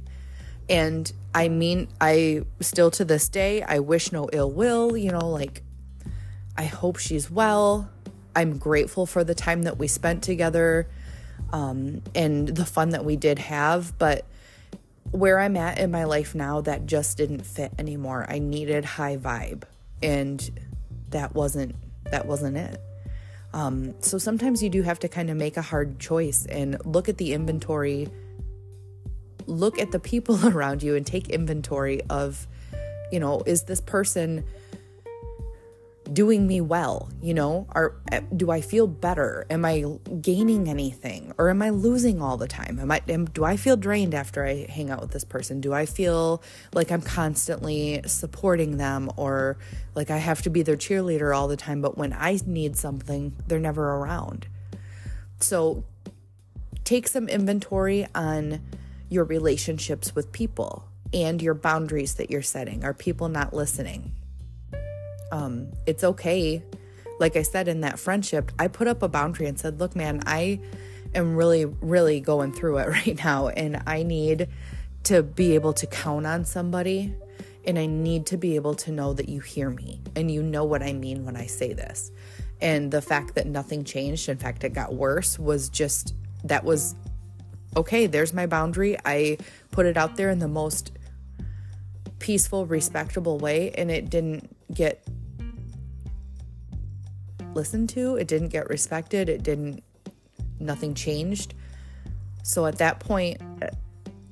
And 0.68 1.10
I 1.34 1.48
mean, 1.48 1.88
I 2.00 2.42
still 2.60 2.90
to 2.92 3.04
this 3.04 3.28
day, 3.28 3.62
I 3.62 3.80
wish 3.80 4.12
no 4.12 4.28
ill 4.32 4.50
will, 4.50 4.96
you 4.96 5.10
know, 5.10 5.28
like 5.28 5.62
I 6.60 6.64
hope 6.64 6.98
she's 6.98 7.30
well. 7.30 7.88
I'm 8.36 8.58
grateful 8.58 9.06
for 9.06 9.24
the 9.24 9.34
time 9.34 9.62
that 9.62 9.78
we 9.78 9.88
spent 9.88 10.22
together 10.22 10.86
um, 11.54 12.02
and 12.14 12.48
the 12.48 12.66
fun 12.66 12.90
that 12.90 13.02
we 13.02 13.16
did 13.16 13.38
have. 13.38 13.96
But 13.96 14.26
where 15.10 15.40
I'm 15.40 15.56
at 15.56 15.78
in 15.78 15.90
my 15.90 16.04
life 16.04 16.34
now, 16.34 16.60
that 16.60 16.84
just 16.84 17.16
didn't 17.16 17.46
fit 17.46 17.72
anymore. 17.78 18.26
I 18.28 18.40
needed 18.40 18.84
high 18.84 19.16
vibe, 19.16 19.62
and 20.02 20.50
that 21.08 21.34
wasn't 21.34 21.76
that 22.10 22.26
wasn't 22.26 22.58
it. 22.58 22.78
Um, 23.54 23.94
so 24.02 24.18
sometimes 24.18 24.62
you 24.62 24.68
do 24.68 24.82
have 24.82 24.98
to 24.98 25.08
kind 25.08 25.30
of 25.30 25.38
make 25.38 25.56
a 25.56 25.62
hard 25.62 25.98
choice 25.98 26.44
and 26.44 26.76
look 26.84 27.08
at 27.08 27.16
the 27.16 27.32
inventory, 27.32 28.06
look 29.46 29.78
at 29.78 29.92
the 29.92 29.98
people 29.98 30.46
around 30.54 30.82
you, 30.82 30.94
and 30.94 31.06
take 31.06 31.30
inventory 31.30 32.02
of, 32.10 32.46
you 33.10 33.18
know, 33.18 33.42
is 33.46 33.62
this 33.62 33.80
person 33.80 34.44
doing 36.12 36.46
me 36.46 36.60
well 36.60 37.10
you 37.22 37.34
know? 37.34 37.66
Are 37.70 37.94
do 38.34 38.50
i 38.50 38.60
feel 38.60 38.86
better? 38.86 39.46
Am 39.50 39.64
i 39.64 39.84
gaining 40.20 40.68
anything? 40.68 41.32
Or 41.38 41.50
am 41.50 41.62
i 41.62 41.70
losing 41.70 42.22
all 42.22 42.36
the 42.36 42.48
time? 42.48 42.78
Am 42.78 42.90
i 42.90 43.00
am, 43.08 43.26
do 43.26 43.44
i 43.44 43.56
feel 43.56 43.76
drained 43.76 44.14
after 44.14 44.44
i 44.44 44.66
hang 44.68 44.90
out 44.90 45.00
with 45.00 45.10
this 45.10 45.24
person? 45.24 45.60
Do 45.60 45.72
i 45.72 45.86
feel 45.86 46.42
like 46.72 46.90
i'm 46.90 47.02
constantly 47.02 48.00
supporting 48.06 48.76
them? 48.78 49.10
Or 49.16 49.58
like 49.94 50.10
i 50.10 50.16
have 50.16 50.42
to 50.42 50.50
be 50.50 50.62
their 50.62 50.76
cheerleader 50.76 51.36
all 51.36 51.48
the 51.48 51.56
time 51.56 51.80
but 51.80 51.98
when 51.98 52.12
i 52.12 52.38
need 52.46 52.76
something 52.76 53.36
they're 53.46 53.58
never 53.58 53.96
around. 53.96 54.46
So 55.40 55.84
take 56.84 57.06
some 57.08 57.28
inventory 57.28 58.06
on 58.14 58.62
your 59.08 59.24
relationships 59.24 60.14
with 60.14 60.32
people 60.32 60.86
and 61.12 61.42
your 61.42 61.54
boundaries 61.54 62.14
that 62.14 62.30
you're 62.30 62.42
setting. 62.42 62.84
Are 62.84 62.94
people 62.94 63.28
not 63.28 63.52
listening 63.52 64.14
um, 65.32 65.72
it's 65.86 66.04
okay. 66.04 66.62
Like 67.18 67.36
I 67.36 67.42
said 67.42 67.68
in 67.68 67.82
that 67.82 67.98
friendship, 67.98 68.50
I 68.58 68.68
put 68.68 68.88
up 68.88 69.02
a 69.02 69.08
boundary 69.08 69.46
and 69.46 69.58
said, 69.58 69.78
Look, 69.78 69.94
man, 69.94 70.22
I 70.26 70.60
am 71.14 71.36
really, 71.36 71.64
really 71.64 72.20
going 72.20 72.52
through 72.52 72.78
it 72.78 72.88
right 73.06 73.22
now, 73.22 73.48
and 73.48 73.82
I 73.86 74.02
need 74.02 74.48
to 75.04 75.22
be 75.22 75.54
able 75.54 75.72
to 75.74 75.86
count 75.86 76.26
on 76.26 76.44
somebody. 76.44 77.14
And 77.66 77.78
I 77.78 77.84
need 77.84 78.26
to 78.26 78.38
be 78.38 78.56
able 78.56 78.74
to 78.76 78.90
know 78.90 79.12
that 79.12 79.28
you 79.28 79.40
hear 79.40 79.68
me 79.68 80.00
and 80.16 80.30
you 80.30 80.42
know 80.42 80.64
what 80.64 80.82
I 80.82 80.94
mean 80.94 81.26
when 81.26 81.36
I 81.36 81.44
say 81.44 81.74
this. 81.74 82.10
And 82.62 82.90
the 82.90 83.02
fact 83.02 83.34
that 83.34 83.46
nothing 83.46 83.84
changed, 83.84 84.30
in 84.30 84.38
fact, 84.38 84.64
it 84.64 84.70
got 84.70 84.94
worse, 84.94 85.38
was 85.38 85.68
just 85.68 86.14
that 86.44 86.64
was 86.64 86.94
okay. 87.76 88.06
There's 88.06 88.32
my 88.32 88.46
boundary. 88.46 88.96
I 89.04 89.38
put 89.72 89.84
it 89.84 89.98
out 89.98 90.16
there 90.16 90.30
in 90.30 90.38
the 90.38 90.48
most 90.48 90.92
peaceful, 92.18 92.66
respectable 92.66 93.38
way, 93.38 93.70
and 93.72 93.90
it 93.90 94.10
didn't 94.10 94.56
get 94.72 95.06
listened 97.54 97.88
to, 97.90 98.16
it 98.16 98.28
didn't 98.28 98.48
get 98.48 98.68
respected, 98.68 99.28
it 99.28 99.42
didn't, 99.42 99.82
nothing 100.58 100.94
changed. 100.94 101.54
So 102.42 102.66
at 102.66 102.78
that 102.78 103.00
point, 103.00 103.40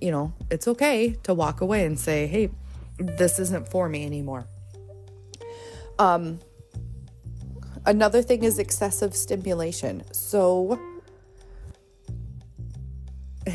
you 0.01 0.11
know, 0.11 0.33
it's 0.51 0.69
okay 0.69 1.17
to 1.25 1.35
walk 1.35 1.61
away 1.61 1.85
and 1.85 1.99
say, 1.99 2.27
hey, 2.27 2.51
this 2.99 3.39
isn't 3.39 3.69
for 3.69 3.89
me 3.89 4.05
anymore. 4.05 4.47
Um, 5.99 6.41
another 7.87 8.23
thing 8.23 8.45
is 8.45 8.59
excessive 8.59 9.15
stimulation. 9.15 10.03
So, 10.13 10.79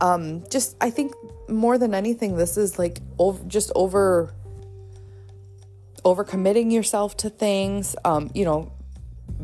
um, 0.00 0.44
just 0.50 0.76
I 0.80 0.90
think 0.90 1.12
more 1.48 1.78
than 1.78 1.94
anything, 1.94 2.36
this 2.36 2.56
is 2.56 2.78
like 2.78 2.98
over, 3.18 3.42
just 3.44 3.72
over 3.74 4.32
overcommitting 6.06 6.70
yourself 6.70 7.16
to 7.16 7.28
things, 7.28 7.96
um, 8.04 8.30
you 8.32 8.44
know, 8.44 8.70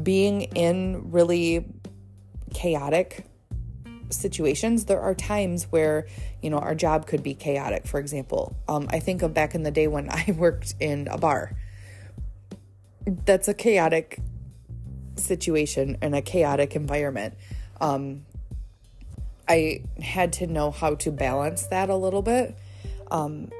being 0.00 0.42
in 0.42 1.10
really 1.10 1.66
chaotic 2.54 3.26
situations. 4.10 4.84
There 4.84 5.00
are 5.00 5.12
times 5.12 5.64
where, 5.64 6.06
you 6.40 6.50
know, 6.50 6.58
our 6.58 6.76
job 6.76 7.08
could 7.08 7.20
be 7.20 7.34
chaotic, 7.34 7.88
for 7.88 7.98
example. 7.98 8.56
Um, 8.68 8.86
I 8.90 9.00
think 9.00 9.22
of 9.22 9.34
back 9.34 9.56
in 9.56 9.64
the 9.64 9.72
day 9.72 9.88
when 9.88 10.08
I 10.10 10.36
worked 10.38 10.76
in 10.78 11.08
a 11.08 11.18
bar. 11.18 11.52
That's 13.06 13.48
a 13.48 13.54
chaotic 13.54 14.20
situation 15.16 15.98
and 16.00 16.14
a 16.14 16.22
chaotic 16.22 16.76
environment. 16.76 17.34
Um, 17.80 18.24
I 19.48 19.82
had 20.00 20.34
to 20.34 20.46
know 20.46 20.70
how 20.70 20.94
to 20.94 21.10
balance 21.10 21.66
that 21.66 21.90
a 21.90 21.96
little 21.96 22.22
bit. 22.22 22.56
Um, 23.10 23.50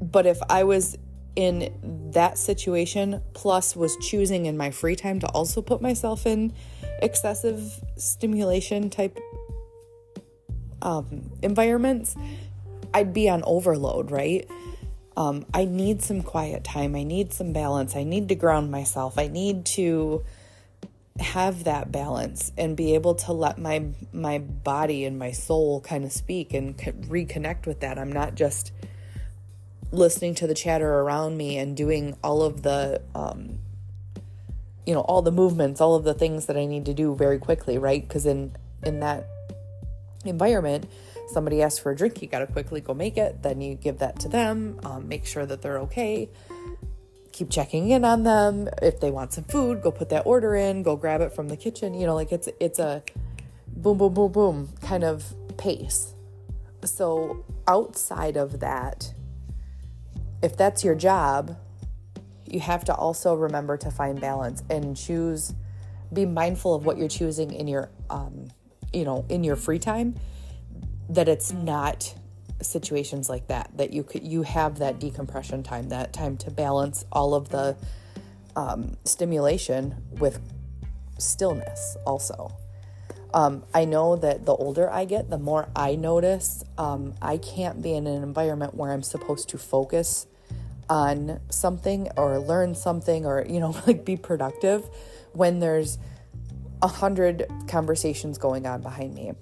but 0.00 0.24
if 0.24 0.40
I 0.48 0.64
was 0.64 0.96
in 1.36 2.10
that 2.12 2.38
situation, 2.38 3.22
plus 3.34 3.76
was 3.76 3.96
choosing 3.98 4.46
in 4.46 4.56
my 4.56 4.70
free 4.70 4.96
time 4.96 5.20
to 5.20 5.28
also 5.28 5.62
put 5.62 5.80
myself 5.80 6.26
in 6.26 6.52
excessive 7.02 7.80
stimulation 7.96 8.90
type 8.90 9.18
um, 10.82 11.30
environments, 11.42 12.16
I'd 12.92 13.12
be 13.12 13.28
on 13.28 13.42
overload, 13.44 14.10
right? 14.10 14.48
Um, 15.16 15.44
I 15.52 15.64
need 15.64 16.02
some 16.02 16.22
quiet 16.22 16.64
time. 16.64 16.94
I 16.94 17.02
need 17.02 17.32
some 17.32 17.52
balance. 17.52 17.96
I 17.96 18.04
need 18.04 18.28
to 18.28 18.34
ground 18.34 18.70
myself. 18.70 19.18
I 19.18 19.26
need 19.26 19.66
to 19.66 20.24
have 21.18 21.64
that 21.64 21.92
balance 21.92 22.50
and 22.56 22.76
be 22.76 22.94
able 22.94 23.14
to 23.14 23.32
let 23.32 23.58
my 23.58 23.84
my 24.12 24.38
body 24.38 25.04
and 25.04 25.18
my 25.18 25.30
soul 25.32 25.82
kind 25.82 26.04
of 26.04 26.12
speak 26.12 26.54
and 26.54 26.76
reconnect 26.78 27.66
with 27.66 27.80
that. 27.80 27.98
I'm 27.98 28.12
not 28.12 28.34
just 28.34 28.72
listening 29.92 30.34
to 30.36 30.46
the 30.46 30.54
chatter 30.54 31.00
around 31.00 31.36
me 31.36 31.58
and 31.58 31.76
doing 31.76 32.16
all 32.22 32.42
of 32.42 32.62
the 32.62 33.02
um, 33.14 33.58
you 34.86 34.94
know 34.94 35.00
all 35.02 35.22
the 35.22 35.32
movements 35.32 35.80
all 35.80 35.94
of 35.94 36.04
the 36.04 36.14
things 36.14 36.46
that 36.46 36.56
i 36.56 36.64
need 36.64 36.84
to 36.84 36.94
do 36.94 37.14
very 37.14 37.38
quickly 37.38 37.78
right? 37.78 38.06
Because 38.06 38.26
in 38.26 38.56
in 38.82 39.00
that 39.00 39.26
environment 40.24 40.90
somebody 41.28 41.62
asks 41.62 41.78
for 41.78 41.92
a 41.92 41.96
drink 41.96 42.20
you 42.20 42.28
got 42.28 42.40
to 42.40 42.46
quickly 42.46 42.80
go 42.80 42.92
make 42.92 43.16
it 43.16 43.42
then 43.42 43.60
you 43.60 43.74
give 43.74 43.98
that 43.98 44.18
to 44.20 44.28
them 44.28 44.80
um, 44.84 45.08
make 45.08 45.26
sure 45.26 45.46
that 45.46 45.62
they're 45.62 45.78
okay. 45.78 46.28
Keep 47.32 47.50
checking 47.50 47.90
in 47.90 48.04
on 48.04 48.24
them. 48.24 48.68
If 48.82 49.00
they 49.00 49.10
want 49.10 49.32
some 49.32 49.44
food 49.44 49.82
go 49.82 49.90
put 49.90 50.08
that 50.08 50.26
order 50.26 50.54
in 50.56 50.82
go 50.82 50.96
grab 50.96 51.20
it 51.20 51.32
from 51.32 51.48
the 51.48 51.56
kitchen 51.56 51.94
you 51.94 52.06
know 52.06 52.14
like 52.14 52.32
it's 52.32 52.48
it's 52.58 52.78
a 52.78 53.02
boom 53.68 53.98
boom 53.98 54.14
boom 54.14 54.32
boom 54.32 54.68
kind 54.82 55.04
of 55.04 55.34
pace. 55.56 56.14
So 56.84 57.44
outside 57.68 58.36
of 58.36 58.60
that 58.60 59.14
if 60.42 60.56
that's 60.56 60.84
your 60.84 60.94
job, 60.94 61.56
you 62.46 62.60
have 62.60 62.84
to 62.84 62.94
also 62.94 63.34
remember 63.34 63.76
to 63.76 63.90
find 63.90 64.20
balance 64.20 64.62
and 64.68 64.96
choose 64.96 65.54
be 66.12 66.26
mindful 66.26 66.74
of 66.74 66.84
what 66.84 66.98
you're 66.98 67.08
choosing 67.08 67.52
in 67.52 67.68
your 67.68 67.90
um, 68.10 68.48
you 68.92 69.04
know 69.04 69.24
in 69.28 69.44
your 69.44 69.56
free 69.56 69.78
time 69.78 70.14
that 71.08 71.28
it's 71.28 71.52
not 71.52 72.14
situations 72.60 73.28
like 73.28 73.46
that 73.46 73.70
that 73.76 73.92
you 73.92 74.02
could 74.02 74.22
you 74.24 74.42
have 74.42 74.78
that 74.78 74.98
decompression 74.98 75.62
time 75.62 75.88
that 75.88 76.12
time 76.12 76.36
to 76.36 76.50
balance 76.50 77.04
all 77.12 77.34
of 77.34 77.48
the 77.50 77.76
um, 78.56 78.96
stimulation 79.04 79.94
with 80.10 80.40
stillness 81.18 81.96
also. 82.06 82.56
Um, 83.32 83.62
i 83.72 83.84
know 83.84 84.16
that 84.16 84.44
the 84.44 84.52
older 84.56 84.90
i 84.90 85.04
get 85.04 85.30
the 85.30 85.38
more 85.38 85.68
i 85.76 85.94
notice 85.94 86.64
um, 86.76 87.14
i 87.22 87.36
can't 87.36 87.80
be 87.80 87.94
in 87.94 88.08
an 88.08 88.24
environment 88.24 88.74
where 88.74 88.90
i'm 88.90 89.04
supposed 89.04 89.48
to 89.50 89.58
focus 89.58 90.26
on 90.90 91.40
something 91.48 92.08
or 92.16 92.38
learn 92.38 92.74
something 92.74 93.24
or, 93.24 93.46
you 93.48 93.60
know, 93.60 93.74
like 93.86 94.04
be 94.04 94.16
productive 94.16 94.84
when 95.32 95.60
there's 95.60 95.98
a 96.82 96.88
hundred 96.88 97.46
conversations 97.68 98.36
going 98.36 98.66
on 98.66 98.82
behind 98.82 99.14
me. 99.14 99.32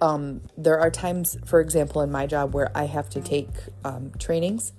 Um, 0.00 0.42
there 0.56 0.78
are 0.78 0.90
times, 0.90 1.36
for 1.44 1.60
example, 1.60 2.02
in 2.02 2.10
my 2.10 2.26
job 2.26 2.54
where 2.54 2.70
I 2.76 2.84
have 2.84 3.08
to 3.10 3.20
take 3.20 3.48
um, 3.84 4.12
trainings, 4.18 4.72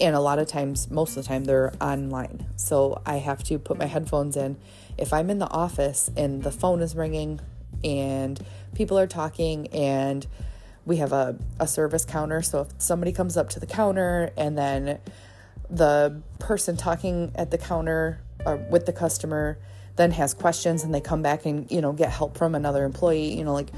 and 0.00 0.14
a 0.16 0.20
lot 0.20 0.38
of 0.38 0.48
times, 0.48 0.90
most 0.90 1.16
of 1.16 1.22
the 1.22 1.28
time, 1.28 1.44
they're 1.44 1.72
online. 1.80 2.46
So 2.56 3.00
I 3.06 3.16
have 3.16 3.44
to 3.44 3.58
put 3.58 3.78
my 3.78 3.86
headphones 3.86 4.36
in. 4.36 4.56
If 4.98 5.12
I'm 5.12 5.30
in 5.30 5.38
the 5.38 5.50
office 5.50 6.10
and 6.16 6.42
the 6.42 6.50
phone 6.50 6.80
is 6.82 6.94
ringing 6.96 7.40
and 7.82 8.44
people 8.74 8.98
are 8.98 9.06
talking 9.06 9.68
and 9.68 10.26
we 10.86 10.96
have 10.96 11.12
a, 11.12 11.38
a 11.58 11.66
service 11.66 12.04
counter. 12.04 12.42
So 12.42 12.62
if 12.62 12.68
somebody 12.78 13.12
comes 13.12 13.36
up 13.36 13.48
to 13.50 13.60
the 13.60 13.66
counter 13.66 14.32
and 14.36 14.56
then 14.56 14.98
the 15.70 16.22
person 16.38 16.76
talking 16.76 17.32
at 17.34 17.50
the 17.50 17.58
counter 17.58 18.20
or 18.44 18.54
uh, 18.54 18.56
with 18.70 18.86
the 18.86 18.92
customer 18.92 19.58
then 19.96 20.10
has 20.10 20.34
questions 20.34 20.82
and 20.82 20.92
they 20.92 21.00
come 21.00 21.22
back 21.22 21.46
and, 21.46 21.70
you 21.70 21.80
know, 21.80 21.92
get 21.92 22.10
help 22.10 22.36
from 22.36 22.54
another 22.54 22.84
employee, 22.84 23.36
you 23.36 23.44
know, 23.44 23.52
like 23.52 23.70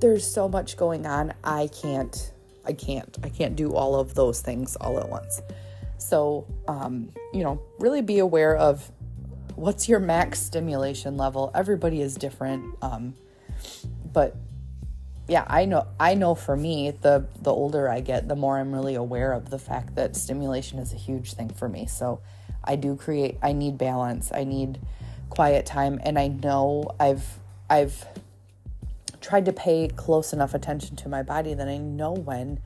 there's 0.00 0.28
so 0.28 0.48
much 0.48 0.76
going 0.76 1.06
on. 1.06 1.32
I 1.44 1.68
can't, 1.68 2.32
I 2.64 2.72
can't, 2.72 3.16
I 3.22 3.28
can't 3.28 3.54
do 3.54 3.74
all 3.74 3.94
of 3.94 4.14
those 4.14 4.40
things 4.40 4.76
all 4.76 4.98
at 4.98 5.08
once. 5.08 5.40
So, 5.98 6.46
um, 6.66 7.10
you 7.32 7.44
know, 7.44 7.60
really 7.78 8.02
be 8.02 8.18
aware 8.18 8.56
of 8.56 8.90
what's 9.54 9.88
your 9.88 10.00
max 10.00 10.40
stimulation 10.40 11.16
level. 11.16 11.52
Everybody 11.54 12.00
is 12.00 12.16
different. 12.16 12.74
Um, 12.82 13.14
but 14.12 14.34
yeah, 15.30 15.44
I 15.46 15.64
know 15.64 15.86
I 16.00 16.14
know 16.14 16.34
for 16.34 16.56
me, 16.56 16.90
the 16.90 17.24
the 17.40 17.52
older 17.52 17.88
I 17.88 18.00
get, 18.00 18.26
the 18.26 18.34
more 18.34 18.58
I'm 18.58 18.72
really 18.72 18.96
aware 18.96 19.32
of 19.32 19.48
the 19.48 19.60
fact 19.60 19.94
that 19.94 20.16
stimulation 20.16 20.80
is 20.80 20.92
a 20.92 20.96
huge 20.96 21.34
thing 21.34 21.50
for 21.50 21.68
me. 21.68 21.86
So 21.86 22.20
I 22.64 22.74
do 22.74 22.96
create 22.96 23.38
I 23.40 23.52
need 23.52 23.78
balance. 23.78 24.32
I 24.34 24.42
need 24.42 24.80
quiet 25.28 25.66
time 25.66 26.00
and 26.02 26.18
I 26.18 26.26
know 26.26 26.90
I've 26.98 27.38
I've 27.70 28.04
tried 29.20 29.44
to 29.44 29.52
pay 29.52 29.86
close 29.86 30.32
enough 30.32 30.52
attention 30.52 30.96
to 30.96 31.08
my 31.08 31.22
body 31.22 31.54
that 31.54 31.68
I 31.68 31.78
know 31.78 32.10
when 32.10 32.60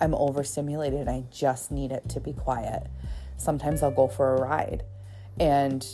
I'm 0.00 0.12
overstimulated 0.16 1.06
I 1.06 1.22
just 1.30 1.70
need 1.70 1.92
it 1.92 2.08
to 2.08 2.20
be 2.20 2.32
quiet. 2.32 2.88
Sometimes 3.36 3.80
I'll 3.80 3.92
go 3.92 4.08
for 4.08 4.34
a 4.34 4.40
ride 4.40 4.82
and 5.38 5.86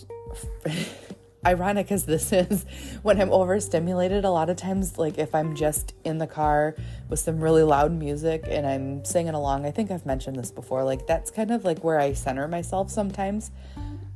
ironic 1.46 1.90
as 1.92 2.06
this 2.06 2.32
is, 2.32 2.64
when 3.02 3.20
I'm 3.20 3.32
overstimulated, 3.32 4.24
a 4.24 4.30
lot 4.30 4.50
of 4.50 4.56
times, 4.56 4.98
like 4.98 5.18
if 5.18 5.34
I'm 5.34 5.54
just 5.54 5.94
in 6.04 6.18
the 6.18 6.26
car 6.26 6.74
with 7.08 7.20
some 7.20 7.40
really 7.40 7.62
loud 7.62 7.92
music 7.92 8.44
and 8.48 8.66
I'm 8.66 9.04
singing 9.04 9.34
along, 9.34 9.66
I 9.66 9.70
think 9.70 9.90
I've 9.90 10.06
mentioned 10.06 10.36
this 10.36 10.50
before, 10.50 10.84
like 10.84 11.06
that's 11.06 11.30
kind 11.30 11.50
of 11.50 11.64
like 11.64 11.82
where 11.84 11.98
I 11.98 12.12
center 12.12 12.48
myself 12.48 12.90
sometimes. 12.90 13.50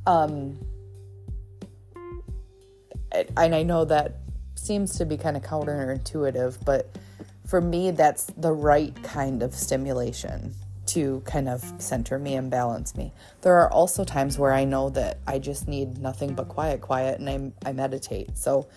Um, 0.05 0.59
and 3.11 3.55
I 3.55 3.63
know 3.63 3.85
that 3.85 4.19
seems 4.55 4.97
to 4.97 5.05
be 5.05 5.17
kind 5.17 5.35
of 5.35 5.43
counterintuitive, 5.43 6.63
but 6.65 6.95
for 7.45 7.61
me, 7.61 7.91
that's 7.91 8.25
the 8.37 8.51
right 8.51 8.95
kind 9.03 9.41
of 9.41 9.55
stimulation 9.55 10.53
to 10.89 11.21
kind 11.25 11.47
of 11.47 11.63
center 11.77 12.17
me 12.17 12.35
and 12.35 12.49
balance 12.49 12.95
me. 12.95 13.13
There 13.41 13.55
are 13.55 13.71
also 13.71 14.03
times 14.03 14.39
where 14.39 14.53
I 14.53 14.65
know 14.65 14.89
that 14.91 15.19
I 15.27 15.37
just 15.37 15.67
need 15.67 15.99
nothing 15.99 16.33
but 16.33 16.47
quiet, 16.47 16.81
quiet, 16.81 17.19
and 17.19 17.29
I, 17.29 17.69
I 17.69 17.73
meditate. 17.73 18.37
So, 18.37 18.67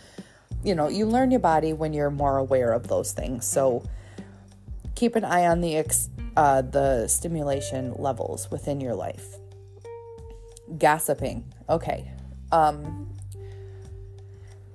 you 0.62 0.75
know, 0.75 0.88
you 0.88 1.07
learn 1.07 1.31
your 1.31 1.40
body 1.40 1.73
when 1.73 1.92
you're 1.92 2.11
more 2.11 2.37
aware 2.37 2.73
of 2.73 2.88
those 2.88 3.12
things. 3.12 3.47
So, 3.47 3.85
keep 4.95 5.16
an 5.16 5.25
eye 5.25 5.47
on 5.47 5.62
the 5.62 5.76
ex, 5.76 6.11
uh, 6.37 6.62
the 6.62 7.09
stimulation 7.09 7.95
levels 7.95 8.50
within 8.50 8.81
your 8.81 8.95
life. 8.95 9.37
Gossiping. 10.78 11.50
Okay. 11.69 12.11
Um, 12.52 13.09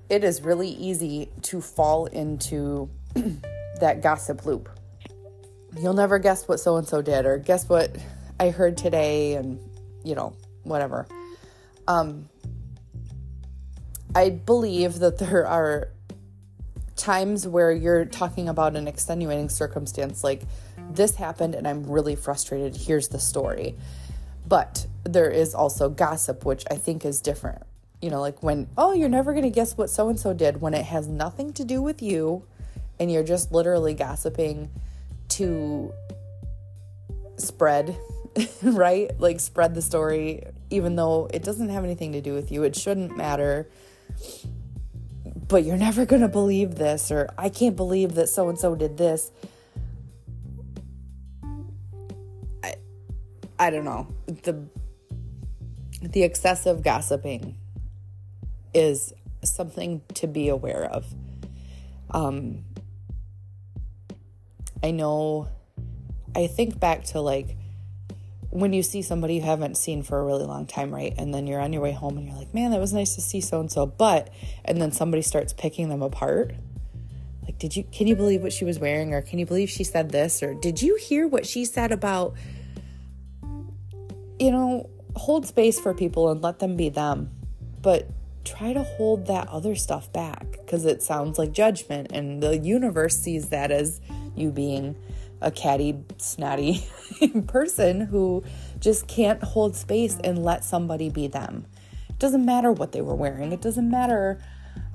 it 0.10 0.24
is 0.24 0.42
really 0.42 0.70
easy 0.70 1.30
to 1.44 1.62
fall 1.62 2.08
into 2.08 2.90
that 3.80 4.02
gossip 4.02 4.46
loop 4.46 4.70
you'll 5.80 5.94
never 5.94 6.20
guess 6.20 6.48
what 6.48 6.60
so 6.60 6.78
and 6.78 6.88
so 6.88 7.02
did 7.02 7.26
or 7.26 7.38
guess 7.38 7.68
what 7.70 7.96
I 8.40 8.50
heard 8.50 8.78
today 8.78 9.36
and 9.36 9.60
you 10.04 10.16
know, 10.16 10.36
whatever. 10.64 11.08
Um 11.88 12.30
I 14.16 14.30
believe 14.30 15.00
that 15.00 15.18
there 15.18 15.46
are 15.46 15.90
times 16.96 17.48
where 17.48 17.72
you're 17.72 18.06
talking 18.06 18.50
about 18.50 18.76
an 18.76 18.88
extenuating 18.88 19.50
circumstance 19.50 20.24
like 20.24 20.42
this 20.90 21.16
happened 21.16 21.56
and 21.56 21.68
I'm 21.68 21.84
really 21.84 22.16
frustrated. 22.16 22.76
Here's 22.76 23.10
the 23.10 23.20
story. 23.20 23.76
But 24.48 24.88
there 25.04 25.30
is 25.30 25.54
also 25.54 25.90
gossip, 25.90 26.46
which 26.46 26.64
I 26.72 26.76
think 26.76 27.06
is 27.06 27.22
different. 27.22 27.64
You 28.02 28.10
know, 28.10 28.22
like 28.22 28.42
when, 28.42 28.68
oh, 28.78 28.94
you're 28.94 29.10
never 29.10 29.34
going 29.34 29.44
to 29.44 29.50
guess 29.50 29.78
what 29.78 29.90
so 29.90 30.10
and 30.10 30.20
so 30.20 30.34
did 30.34 30.62
when 30.62 30.74
it 30.74 30.86
has 30.86 31.08
nothing 31.08 31.54
to 31.54 31.66
do 31.66 31.82
with 31.82 32.02
you 32.02 32.44
and 33.00 33.12
you're 33.12 33.24
just 33.24 33.52
literally 33.52 33.94
gossiping 33.94 34.70
to 35.38 35.94
spread, 37.38 37.98
right? 38.64 39.12
Like 39.20 39.40
spread 39.40 39.76
the 39.76 39.82
story, 39.82 40.44
even 40.70 40.96
though 40.96 41.30
it 41.34 41.44
doesn't 41.44 41.70
have 41.70 41.84
anything 41.84 42.14
to 42.14 42.22
do 42.22 42.34
with 42.34 42.52
you. 42.52 42.64
It 42.64 42.76
shouldn't 42.76 43.16
matter. 43.16 43.70
But 45.48 45.64
you're 45.64 45.78
never 45.78 46.06
going 46.06 46.22
to 46.22 46.28
believe 46.28 46.76
this, 46.76 47.12
or 47.12 47.30
I 47.38 47.50
can't 47.50 47.76
believe 47.76 48.16
that 48.16 48.28
so 48.28 48.50
and 48.50 48.60
so 48.60 48.76
did 48.76 48.98
this. 48.98 49.32
I, 52.64 52.76
I 53.58 53.70
don't 53.70 53.86
know. 53.86 54.08
The, 54.26 54.68
the 56.02 56.24
excessive 56.24 56.84
gossiping 56.84 57.56
is 58.74 59.14
something 59.44 60.02
to 60.16 60.28
be 60.28 60.50
aware 60.50 60.86
of. 60.86 61.06
Um, 62.12 62.66
I 64.84 64.92
know, 64.92 65.50
I 66.36 66.48
think 66.48 66.80
back 66.80 67.04
to 67.06 67.22
like 67.22 67.58
when 68.50 68.74
you 68.74 68.82
see 68.82 69.02
somebody 69.02 69.36
you 69.36 69.42
haven't 69.42 69.76
seen 69.76 70.04
for 70.04 70.20
a 70.20 70.24
really 70.24 70.46
long 70.46 70.66
time, 70.66 70.94
right? 70.94 71.14
And 71.18 71.34
then 71.34 71.48
you're 71.48 71.60
on 71.60 71.74
your 71.74 71.82
way 71.82 71.92
home 71.92 72.18
and 72.18 72.26
you're 72.26 72.36
like, 72.36 72.54
man, 72.54 72.72
that 72.72 72.80
was 72.80 72.94
nice 72.94 73.16
to 73.16 73.22
see 73.22 73.42
so 73.42 73.60
and 73.60 73.72
so. 73.72 73.86
But, 73.86 74.34
and 74.64 74.82
then 74.82 74.92
somebody 74.92 75.22
starts 75.22 75.54
picking 75.54 75.90
them 75.90 76.02
apart. 76.02 76.54
Like, 77.44 77.60
did 77.60 77.76
you, 77.76 77.84
can 77.92 78.08
you 78.08 78.16
believe 78.16 78.42
what 78.42 78.54
she 78.54 78.66
was 78.66 78.80
wearing? 78.80 79.14
Or 79.14 79.22
can 79.22 79.38
you 79.38 79.46
believe 79.46 79.70
she 79.70 79.84
said 79.84 80.12
this? 80.12 80.42
Or 80.42 80.54
did 80.54 80.82
you 80.82 80.96
hear 80.96 81.28
what 81.28 81.46
she 81.46 81.66
said 81.66 81.92
about, 81.92 82.36
you 84.40 84.52
know, 84.52 84.90
hold 85.18 85.46
space 85.46 85.80
for 85.80 85.94
people 85.94 86.30
and 86.30 86.42
let 86.42 86.60
them 86.60 86.76
be 86.76 86.90
them. 86.90 87.32
But 87.82 88.10
try 88.46 88.74
to 88.74 88.84
hold 88.84 89.28
that 89.28 89.48
other 89.50 89.76
stuff 89.76 90.12
back 90.14 90.52
because 90.52 90.86
it 90.86 91.04
sounds 91.04 91.38
like 91.38 91.52
judgment 91.52 92.12
and 92.12 92.42
the 92.42 92.58
universe 92.58 93.18
sees 93.18 93.50
that 93.50 93.72
as 93.72 94.00
you 94.38 94.52
being 94.52 94.96
a 95.42 95.52
catty, 95.52 96.04
snotty 96.18 96.84
person 97.48 98.02
who 98.02 98.44
just 98.80 99.08
can't 99.08 99.44
hold 99.44 99.76
space 99.76 100.18
and 100.24 100.44
let 100.44 100.64
somebody 100.64 101.10
be 101.10 101.28
them. 101.28 101.66
It 102.10 102.20
doesn't 102.20 102.46
matter 102.46 102.72
what 102.72 102.92
they 102.92 103.02
were 103.02 103.16
wearing. 103.16 103.52
It 103.52 103.62
doesn't 103.62 103.90
matter, 103.90 104.42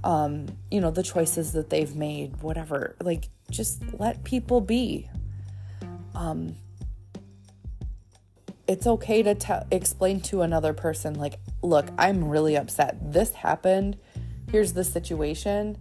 um, 0.03 0.47
you 0.71 0.81
know, 0.81 0.91
the 0.91 1.03
choices 1.03 1.53
that 1.53 1.71
they've 1.71 1.95
made, 1.95 2.43
whatever. 2.43 2.97
Like, 3.01 3.29
just 3.51 3.83
let 3.99 4.25
people 4.25 4.61
be. 4.61 5.09
Um, 6.15 6.57
it's 8.67 8.87
okay 8.87 9.23
to 9.23 9.67
explain 9.71 10.21
to 10.23 10.43
another 10.43 10.73
person, 10.73 11.15
like, 11.15 11.39
look, 11.63 11.89
I'm 11.99 12.25
really 12.25 12.57
upset. 12.57 13.13
This 13.13 13.35
happened. 13.35 13.97
Here's 14.51 14.73
the 14.73 14.85
situation. 14.85 15.77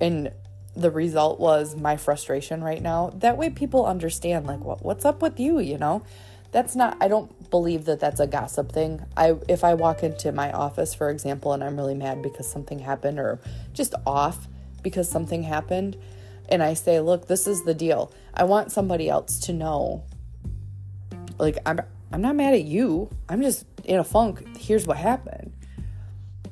And 0.00 0.32
the 0.74 0.90
result 0.90 1.38
was 1.38 1.76
my 1.76 1.96
frustration 1.96 2.62
right 2.62 2.80
now. 2.80 3.10
That 3.16 3.36
way 3.36 3.50
people 3.50 3.84
understand 3.86 4.46
like 4.46 4.60
what 4.60 4.84
what's 4.84 5.04
up 5.04 5.20
with 5.20 5.38
you, 5.38 5.58
you 5.58 5.78
know? 5.78 6.02
That's 6.50 6.74
not 6.74 6.96
I 7.00 7.08
don't 7.08 7.50
believe 7.50 7.84
that 7.86 8.00
that's 8.00 8.20
a 8.20 8.26
gossip 8.26 8.72
thing. 8.72 9.04
I 9.16 9.36
if 9.48 9.64
I 9.64 9.74
walk 9.74 10.02
into 10.02 10.32
my 10.32 10.50
office 10.52 10.94
for 10.94 11.10
example 11.10 11.52
and 11.52 11.62
I'm 11.62 11.76
really 11.76 11.94
mad 11.94 12.22
because 12.22 12.50
something 12.50 12.78
happened 12.78 13.18
or 13.18 13.38
just 13.72 13.94
off 14.06 14.48
because 14.82 15.08
something 15.08 15.42
happened 15.42 15.96
and 16.48 16.62
I 16.62 16.74
say, 16.74 17.00
"Look, 17.00 17.28
this 17.28 17.46
is 17.46 17.64
the 17.64 17.74
deal. 17.74 18.12
I 18.34 18.44
want 18.44 18.72
somebody 18.72 19.08
else 19.08 19.38
to 19.40 19.52
know 19.52 20.04
like 21.38 21.58
I'm 21.66 21.80
I'm 22.12 22.22
not 22.22 22.36
mad 22.36 22.54
at 22.54 22.64
you. 22.64 23.10
I'm 23.28 23.42
just 23.42 23.64
in 23.84 23.98
a 23.98 24.04
funk. 24.04 24.56
Here's 24.58 24.86
what 24.86 24.96
happened." 24.96 25.52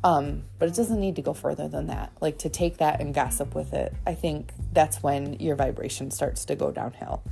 Um, 0.02 0.44
but 0.58 0.68
it 0.68 0.74
doesn't 0.74 0.98
need 0.98 1.16
to 1.16 1.22
go 1.22 1.34
further 1.34 1.68
than 1.68 1.88
that. 1.88 2.12
Like 2.20 2.38
to 2.38 2.48
take 2.48 2.78
that 2.78 3.00
and 3.00 3.14
gossip 3.14 3.54
with 3.54 3.74
it, 3.74 3.94
I 4.06 4.14
think 4.14 4.52
that's 4.72 5.02
when 5.02 5.34
your 5.34 5.56
vibration 5.56 6.10
starts 6.10 6.46
to 6.46 6.56
go 6.56 6.70
downhill. 6.70 7.22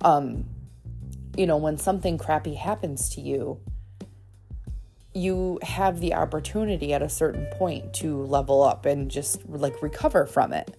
Um, 0.00 0.46
you 1.36 1.46
know, 1.46 1.58
when 1.58 1.76
something 1.76 2.16
crappy 2.18 2.54
happens 2.54 3.10
to 3.10 3.20
you, 3.20 3.60
you 5.14 5.58
have 5.62 6.00
the 6.00 6.14
opportunity 6.14 6.92
at 6.92 7.02
a 7.02 7.08
certain 7.08 7.46
point 7.52 7.92
to 7.92 8.22
level 8.22 8.62
up 8.62 8.86
and 8.86 9.10
just 9.10 9.46
like 9.48 9.82
recover 9.82 10.26
from 10.26 10.52
it. 10.52 10.76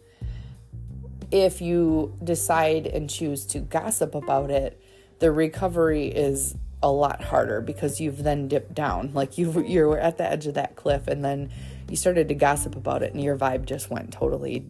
If 1.32 1.62
you 1.62 2.18
decide 2.24 2.88
and 2.88 3.10
choose 3.10 3.46
to 3.48 3.60
gossip 3.60 4.16
about 4.16 4.50
it, 4.50 4.82
the 5.20 5.32
recovery 5.32 6.08
is 6.08 6.56
a 6.82 6.92
lot 6.92 7.24
harder 7.24 7.62
because 7.62 8.00
you've 8.00 8.24
then 8.24 8.48
dipped 8.48 8.74
down. 8.74 9.12
Like 9.14 9.38
you 9.38 9.64
you're 9.66 9.98
at 9.98 10.18
the 10.18 10.30
edge 10.30 10.48
of 10.48 10.54
that 10.54 10.76
cliff 10.76 11.08
and 11.08 11.24
then 11.24 11.52
you 11.90 11.96
started 11.96 12.28
to 12.30 12.36
gossip 12.36 12.76
about 12.76 13.04
it 13.04 13.14
and 13.14 13.24
your 13.24 13.36
vibe 13.36 13.66
just 13.66 13.90
went 13.90 14.14
totally 14.14 14.70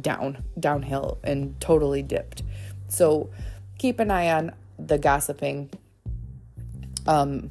down, 0.00 0.44
downhill 0.58 1.18
and 1.22 1.60
totally 1.60 2.02
dipped. 2.02 2.42
So 2.88 3.30
keep 3.78 4.00
an 4.00 4.10
eye 4.10 4.30
on 4.30 4.52
the 4.78 4.98
gossiping. 4.98 5.70
Um 7.06 7.50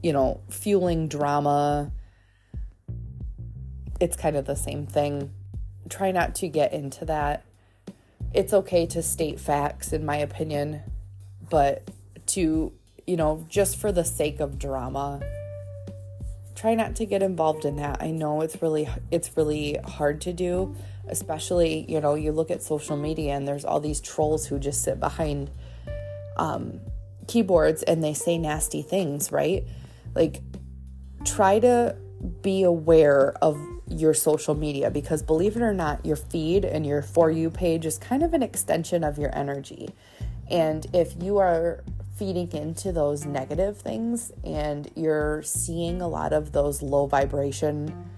you 0.00 0.12
know, 0.12 0.40
fueling 0.48 1.08
drama. 1.08 1.90
It's 3.98 4.16
kind 4.16 4.36
of 4.36 4.44
the 4.44 4.54
same 4.54 4.86
thing. 4.86 5.32
Try 5.88 6.12
not 6.12 6.36
to 6.36 6.48
get 6.48 6.72
into 6.72 7.04
that. 7.06 7.44
It's 8.32 8.52
okay 8.52 8.86
to 8.86 9.02
state 9.02 9.40
facts 9.40 9.92
in 9.92 10.04
my 10.04 10.18
opinion, 10.18 10.82
but 11.50 11.90
to, 12.28 12.72
you 13.06 13.16
know, 13.16 13.46
just 13.48 13.76
for 13.76 13.92
the 13.92 14.04
sake 14.04 14.40
of 14.40 14.58
drama, 14.58 15.20
try 16.54 16.74
not 16.74 16.96
to 16.96 17.06
get 17.06 17.22
involved 17.22 17.64
in 17.64 17.76
that. 17.76 18.02
I 18.02 18.10
know 18.10 18.40
it's 18.40 18.60
really 18.60 18.88
it's 19.10 19.36
really 19.36 19.78
hard 19.84 20.20
to 20.22 20.32
do, 20.32 20.74
especially, 21.08 21.86
you 21.88 22.00
know, 22.00 22.14
you 22.14 22.32
look 22.32 22.50
at 22.50 22.62
social 22.62 22.96
media 22.96 23.34
and 23.34 23.46
there's 23.46 23.64
all 23.64 23.80
these 23.80 24.00
trolls 24.00 24.46
who 24.46 24.58
just 24.58 24.82
sit 24.82 24.98
behind 24.98 25.50
um, 26.36 26.80
keyboards 27.28 27.82
and 27.84 28.02
they 28.02 28.14
say 28.14 28.38
nasty 28.38 28.82
things, 28.82 29.30
right? 29.30 29.64
Like 30.14 30.40
try 31.24 31.60
to 31.60 31.96
be 32.42 32.64
aware 32.64 33.32
of 33.42 33.56
your 33.88 34.12
social 34.12 34.54
media 34.54 34.90
because 34.90 35.22
believe 35.22 35.56
it 35.56 35.62
or 35.62 35.72
not, 35.72 36.04
your 36.04 36.16
feed 36.16 36.64
and 36.64 36.84
your 36.84 37.02
for 37.02 37.30
you 37.30 37.50
page 37.50 37.86
is 37.86 37.98
kind 37.98 38.22
of 38.22 38.34
an 38.34 38.42
extension 38.42 39.04
of 39.04 39.18
your 39.18 39.34
energy. 39.34 39.90
And 40.50 40.86
if 40.92 41.14
you 41.22 41.38
are 41.38 41.84
feeding 42.18 42.50
into 42.52 42.90
those 42.90 43.24
negative 43.24 43.78
things 43.78 44.32
and 44.42 44.90
you're 44.96 45.42
seeing 45.42 46.02
a 46.02 46.08
lot 46.08 46.32
of 46.32 46.52
those 46.52 46.82
low 46.82 47.06
vibration 47.06 48.10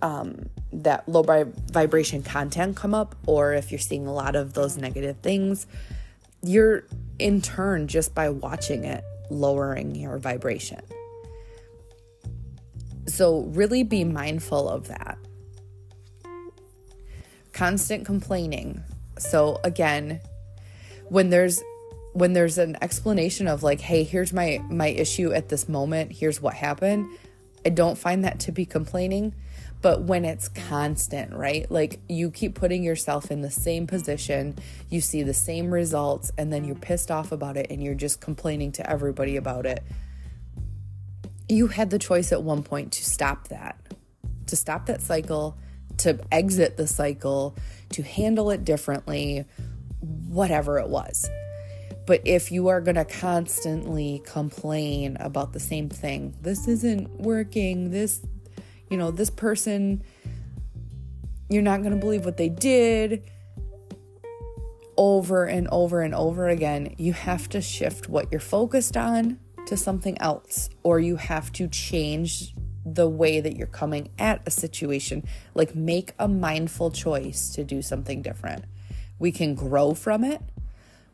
um, 0.00 0.48
that 0.72 1.06
low 1.08 1.22
vibration 1.70 2.22
content 2.22 2.76
come 2.76 2.94
up 2.94 3.14
or 3.26 3.52
if 3.52 3.70
you're 3.70 3.78
seeing 3.78 4.06
a 4.06 4.12
lot 4.12 4.34
of 4.34 4.54
those 4.54 4.76
negative 4.78 5.18
things 5.18 5.66
you're 6.42 6.84
in 7.18 7.42
turn 7.42 7.88
just 7.88 8.14
by 8.14 8.30
watching 8.30 8.84
it 8.84 9.04
lowering 9.30 9.94
your 9.94 10.18
vibration. 10.18 10.80
So 13.06 13.40
really 13.40 13.82
be 13.82 14.04
mindful 14.04 14.68
of 14.68 14.88
that. 14.88 15.18
Constant 17.52 18.06
complaining. 18.06 18.82
So 19.18 19.60
again 19.64 20.20
when 21.08 21.30
there's 21.30 21.62
when 22.12 22.32
there's 22.32 22.58
an 22.58 22.76
explanation 22.82 23.46
of 23.46 23.62
like 23.62 23.80
hey 23.80 24.02
here's 24.02 24.32
my 24.32 24.60
my 24.70 24.88
issue 24.88 25.32
at 25.32 25.48
this 25.48 25.68
moment 25.68 26.12
here's 26.12 26.40
what 26.40 26.54
happened 26.54 27.06
i 27.64 27.68
don't 27.68 27.98
find 27.98 28.24
that 28.24 28.40
to 28.40 28.52
be 28.52 28.64
complaining. 28.66 29.34
But 29.80 30.02
when 30.02 30.24
it's 30.24 30.48
constant 30.48 31.32
right? 31.32 31.70
Like 31.70 32.00
you 32.08 32.32
keep 32.32 32.56
putting 32.56 32.82
yourself 32.82 33.30
in 33.30 33.42
the 33.42 33.50
same 33.50 33.86
position 33.86 34.56
you 34.90 35.00
see 35.00 35.22
the 35.22 35.34
same 35.34 35.70
results 35.70 36.32
and 36.36 36.52
then 36.52 36.64
you're 36.64 36.74
pissed 36.74 37.12
off 37.12 37.30
about 37.30 37.56
it 37.56 37.68
and 37.70 37.80
you're 37.80 37.94
just 37.94 38.20
complaining 38.20 38.72
to 38.72 38.90
everybody 38.90 39.36
about 39.36 39.66
it. 39.66 39.84
You 41.48 41.68
had 41.68 41.90
the 41.90 41.98
choice 41.98 42.32
at 42.32 42.42
one 42.42 42.64
point 42.64 42.92
to 42.94 43.04
stop 43.04 43.48
that 43.48 43.76
to 44.48 44.56
stop 44.56 44.86
that 44.86 45.00
cycle 45.00 45.56
to 45.98 46.18
exit 46.32 46.76
the 46.76 46.86
cycle 46.86 47.54
to 47.90 48.02
handle 48.02 48.50
it 48.50 48.64
differently 48.64 49.44
whatever 50.00 50.78
it 50.78 50.88
was 50.88 51.28
but 52.08 52.22
if 52.24 52.50
you 52.50 52.68
are 52.68 52.80
going 52.80 52.94
to 52.94 53.04
constantly 53.04 54.22
complain 54.24 55.18
about 55.20 55.52
the 55.52 55.60
same 55.60 55.90
thing, 55.90 56.34
this 56.40 56.66
isn't 56.66 57.20
working, 57.20 57.90
this, 57.90 58.22
you 58.88 58.96
know, 58.96 59.10
this 59.10 59.28
person, 59.28 60.02
you're 61.50 61.60
not 61.60 61.82
going 61.82 61.92
to 61.92 61.98
believe 61.98 62.24
what 62.24 62.38
they 62.38 62.48
did 62.48 63.30
over 64.96 65.44
and 65.44 65.68
over 65.68 66.00
and 66.00 66.14
over 66.14 66.48
again, 66.48 66.94
you 66.96 67.12
have 67.12 67.46
to 67.50 67.60
shift 67.60 68.08
what 68.08 68.32
you're 68.32 68.40
focused 68.40 68.96
on 68.96 69.38
to 69.66 69.76
something 69.76 70.18
else, 70.18 70.70
or 70.82 70.98
you 70.98 71.16
have 71.16 71.52
to 71.52 71.68
change 71.68 72.54
the 72.86 73.06
way 73.06 73.38
that 73.38 73.54
you're 73.54 73.66
coming 73.66 74.08
at 74.18 74.40
a 74.46 74.50
situation. 74.50 75.22
Like, 75.54 75.74
make 75.74 76.14
a 76.18 76.26
mindful 76.26 76.90
choice 76.90 77.50
to 77.50 77.64
do 77.64 77.82
something 77.82 78.22
different. 78.22 78.64
We 79.18 79.30
can 79.30 79.54
grow 79.54 79.92
from 79.92 80.24
it 80.24 80.40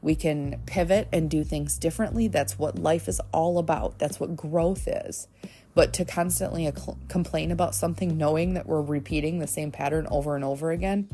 we 0.04 0.14
can 0.14 0.60
pivot 0.66 1.08
and 1.14 1.30
do 1.30 1.42
things 1.42 1.78
differently. 1.78 2.28
That's 2.28 2.58
what 2.58 2.78
life 2.78 3.08
is 3.08 3.22
all 3.32 3.58
about. 3.58 3.98
That's 3.98 4.20
what 4.20 4.36
growth 4.36 4.86
is. 4.86 5.28
But 5.74 5.94
to 5.94 6.04
constantly 6.04 6.70
complain 7.08 7.50
about 7.50 7.74
something, 7.74 8.18
knowing 8.18 8.52
that 8.52 8.66
we're 8.66 8.82
repeating 8.82 9.38
the 9.38 9.46
same 9.46 9.72
pattern 9.72 10.06
over 10.10 10.36
and 10.36 10.44
over 10.44 10.70
again, 10.72 11.08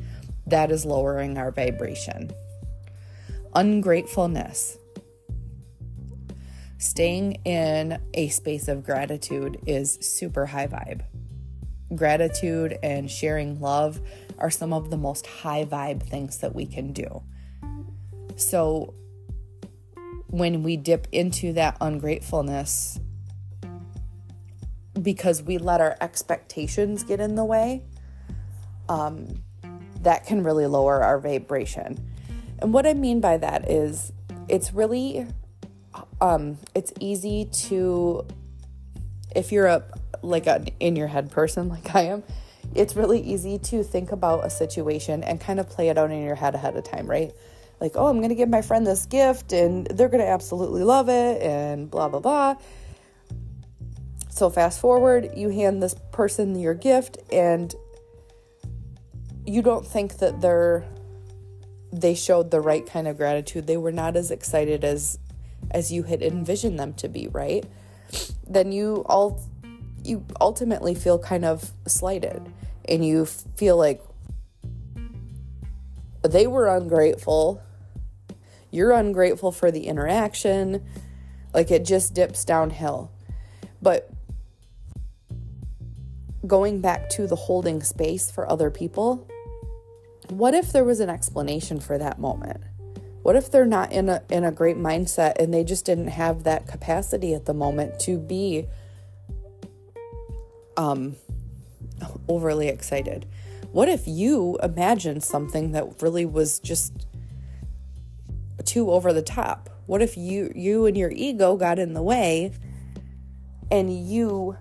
that 0.49 0.73
is 0.73 0.85
lowering 0.85 1.39
our 1.39 1.53
vibration. 1.53 2.33
Ungratefulness. 3.55 4.77
Staying 6.79 7.35
in 7.45 8.03
a 8.15 8.29
space 8.29 8.67
of 8.67 8.85
gratitude 8.85 9.61
is 9.69 9.99
super 10.01 10.47
high 10.47 10.67
vibe. 10.67 11.03
Gratitude 11.95 12.77
and 12.83 13.09
sharing 13.09 13.61
love 13.61 14.01
are 14.37 14.51
some 14.51 14.73
of 14.73 14.91
the 14.91 14.97
most 14.97 15.29
high 15.29 15.65
vibe 15.65 16.03
things 16.03 16.39
that 16.39 16.57
we 16.57 16.67
can 16.67 16.93
do. 16.93 17.23
So 18.41 18.95
when 20.29 20.63
we 20.63 20.77
dip 20.77 21.07
into 21.13 21.53
that 21.55 21.77
ungratefulness, 21.81 22.99
because 25.01 25.43
we 25.43 25.59
let 25.59 25.81
our 25.81 25.97
expectations 26.01 27.03
get 27.03 27.21
in 27.21 27.35
the 27.35 27.45
way, 27.45 27.83
um, 28.89 29.43
that 30.03 30.27
can 30.27 30.43
really 30.43 30.67
lower 30.67 31.03
our 31.03 31.19
vibration. 31.19 31.99
And 32.61 32.73
what 32.73 32.87
I 32.87 32.95
mean 32.95 33.21
by 33.21 33.37
that 33.39 33.71
is 33.71 34.13
it's 34.49 34.73
really 34.73 35.27
um, 36.21 36.59
it's 36.75 36.93
easy 37.01 37.47
to 37.47 38.27
if 39.35 39.53
you're 39.53 39.67
a 39.67 39.83
like 40.23 40.47
an 40.47 40.69
in 40.81 40.97
your 40.97 41.09
head 41.09 41.31
person 41.31 41.69
like 41.69 41.95
I 41.95 42.03
am, 42.03 42.23
it's 42.75 42.97
really 42.97 43.21
easy 43.21 43.59
to 43.59 43.83
think 43.83 44.13
about 44.13 44.45
a 44.45 44.51
situation 44.51 45.23
and 45.23 45.41
kind 45.41 45.61
of 45.61 45.69
play 45.69 45.89
it 45.89 45.99
out 45.99 46.11
in 46.11 46.23
your 46.23 46.35
head 46.37 46.55
ahead 46.55 46.77
of 46.77 46.85
time, 46.85 47.07
right? 47.07 47.33
Like, 47.81 47.93
oh, 47.95 48.07
I'm 48.07 48.19
going 48.19 48.29
to 48.29 48.35
give 48.35 48.49
my 48.49 48.63
friend 48.63 48.87
this 48.87 49.07
gift 49.07 49.53
and 49.53 49.87
they're 49.87 50.09
going 50.09 50.23
to 50.23 50.29
absolutely 50.29 50.85
love 50.85 51.09
it 51.09 51.43
and 51.43 51.91
blah, 51.91 52.09
blah, 52.09 52.21
blah. 52.21 52.57
So, 54.29 54.51
fast 54.51 54.81
forward, 54.81 55.31
you 55.37 55.49
hand 55.49 55.83
this 55.83 55.95
person 56.13 56.59
your 56.59 56.75
gift 56.75 57.19
and 57.33 57.75
you 59.47 59.63
don't 59.63 59.87
think 59.87 60.19
that 60.19 60.41
they're 60.41 60.85
they 61.93 62.15
showed 62.15 62.53
the 62.53 62.61
right 62.61 62.87
kind 62.87 63.09
of 63.09 63.17
gratitude. 63.17 63.67
They 63.67 63.77
were 63.77 63.93
not 63.93 64.17
as 64.17 64.31
excited 64.31 64.85
as 64.85 65.19
as 65.73 65.93
you 65.93 66.05
had 66.05 66.23
envisioned 66.23 66.79
them 66.79 66.95
to 66.95 67.09
be, 67.09 67.29
right? 67.29 67.65
Then 68.47 68.73
you 68.73 69.05
all 69.07 69.43
you 70.05 70.25
ultimately 70.41 70.95
feel 70.95 71.19
kind 71.19 71.45
of 71.45 71.73
slighted 71.87 72.53
and 72.89 73.05
you 73.05 73.27
feel 73.27 73.77
like 73.77 74.03
they 76.23 76.47
were 76.47 76.69
ungrateful 76.69 77.63
you're 78.71 78.93
ungrateful 78.93 79.53
for 79.53 79.71
the 79.71 79.87
interaction. 79.87 80.85
Like 81.53 81.71
it 81.71 81.85
just 81.85 82.15
dips 82.15 82.45
downhill. 82.45 83.11
But 83.83 84.11
going 86.47 86.81
back 86.81 87.09
to 87.11 87.27
the 87.27 87.37
holding 87.37 87.83
space 87.83 88.31
for 88.31 88.51
other 88.51 88.71
people, 88.71 89.29
what 90.29 90.55
if 90.55 90.73
there 90.73 90.85
was 90.85 91.01
an 91.01 91.11
explanation 91.11 91.81
for 91.81 91.99
that 91.99 92.19
moment? 92.19 92.63
What 93.23 93.37
if 93.37 93.51
they're 93.51 93.67
not 93.67 93.93
in 93.93 94.09
a 94.09 94.23
in 94.31 94.45
a 94.45 94.53
great 94.53 94.77
mindset 94.77 95.39
and 95.39 95.53
they 95.53 95.65
just 95.65 95.85
didn't 95.85 96.09
have 96.09 96.45
that 96.45 96.67
capacity 96.67 97.35
at 97.35 97.45
the 97.45 97.53
moment 97.53 97.99
to 98.01 98.19
be 98.19 98.67
um 100.77 101.17
overly 102.29 102.69
excited? 102.69 103.27
What 103.73 103.89
if 103.89 104.07
you 104.07 104.59
imagined 104.63 105.23
something 105.23 105.73
that 105.73 106.03
really 106.03 106.25
was 106.25 106.59
just 106.59 106.93
too 108.67 108.91
over 108.91 109.13
the 109.13 109.23
top? 109.23 109.71
What 109.87 110.03
if 110.03 110.17
you 110.17 110.53
you 110.55 110.87
and 110.87 110.97
your 110.97 111.11
ego 111.11 111.57
got 111.57 111.79
in 111.79 111.95
the 111.95 112.03
way 112.03 112.53
and 113.71 113.93
you 114.07 114.57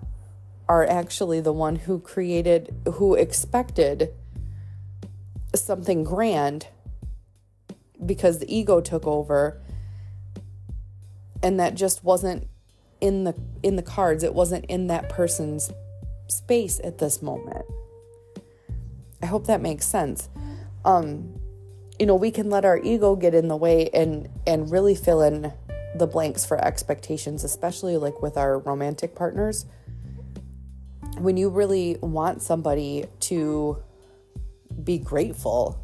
are 0.68 0.86
actually 0.86 1.40
the 1.40 1.52
one 1.52 1.76
who 1.76 1.98
created 1.98 2.74
who 2.94 3.14
expected 3.14 4.12
something 5.54 6.04
grand 6.04 6.68
because 8.04 8.38
the 8.38 8.54
ego 8.54 8.80
took 8.80 9.06
over 9.06 9.60
and 11.42 11.58
that 11.58 11.74
just 11.74 12.04
wasn't 12.04 12.46
in 13.00 13.24
the 13.24 13.34
in 13.62 13.76
the 13.76 13.82
cards. 13.82 14.22
It 14.22 14.34
wasn't 14.34 14.64
in 14.66 14.86
that 14.88 15.08
person's 15.08 15.72
space 16.28 16.80
at 16.84 16.98
this 16.98 17.22
moment. 17.22 17.64
I 19.22 19.26
hope 19.26 19.46
that 19.46 19.60
makes 19.60 19.86
sense. 19.86 20.28
Um 20.84 21.39
you 22.00 22.06
know, 22.06 22.14
we 22.14 22.30
can 22.30 22.48
let 22.48 22.64
our 22.64 22.78
ego 22.78 23.14
get 23.14 23.34
in 23.34 23.48
the 23.48 23.56
way 23.56 23.90
and 23.92 24.30
and 24.46 24.72
really 24.72 24.94
fill 24.94 25.20
in 25.20 25.52
the 25.94 26.06
blanks 26.06 26.46
for 26.46 26.58
expectations, 26.64 27.44
especially 27.44 27.98
like 27.98 28.22
with 28.22 28.38
our 28.38 28.58
romantic 28.58 29.14
partners. 29.14 29.66
When 31.18 31.36
you 31.36 31.50
really 31.50 31.98
want 32.00 32.40
somebody 32.40 33.04
to 33.20 33.82
be 34.82 34.96
grateful 34.96 35.78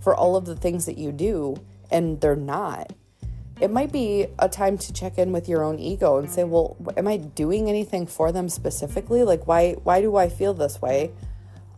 for 0.00 0.16
all 0.16 0.36
of 0.36 0.46
the 0.46 0.56
things 0.56 0.86
that 0.86 0.96
you 0.96 1.12
do 1.12 1.56
and 1.90 2.18
they're 2.22 2.34
not, 2.34 2.94
it 3.60 3.70
might 3.70 3.92
be 3.92 4.26
a 4.38 4.48
time 4.48 4.78
to 4.78 4.90
check 4.90 5.18
in 5.18 5.32
with 5.32 5.50
your 5.50 5.62
own 5.62 5.78
ego 5.78 6.16
and 6.16 6.30
say, 6.30 6.44
"Well, 6.44 6.78
am 6.96 7.06
I 7.06 7.18
doing 7.18 7.68
anything 7.68 8.06
for 8.06 8.32
them 8.32 8.48
specifically? 8.48 9.22
Like 9.22 9.46
why 9.46 9.72
why 9.82 10.00
do 10.00 10.16
I 10.16 10.30
feel 10.30 10.54
this 10.54 10.80
way?" 10.80 11.12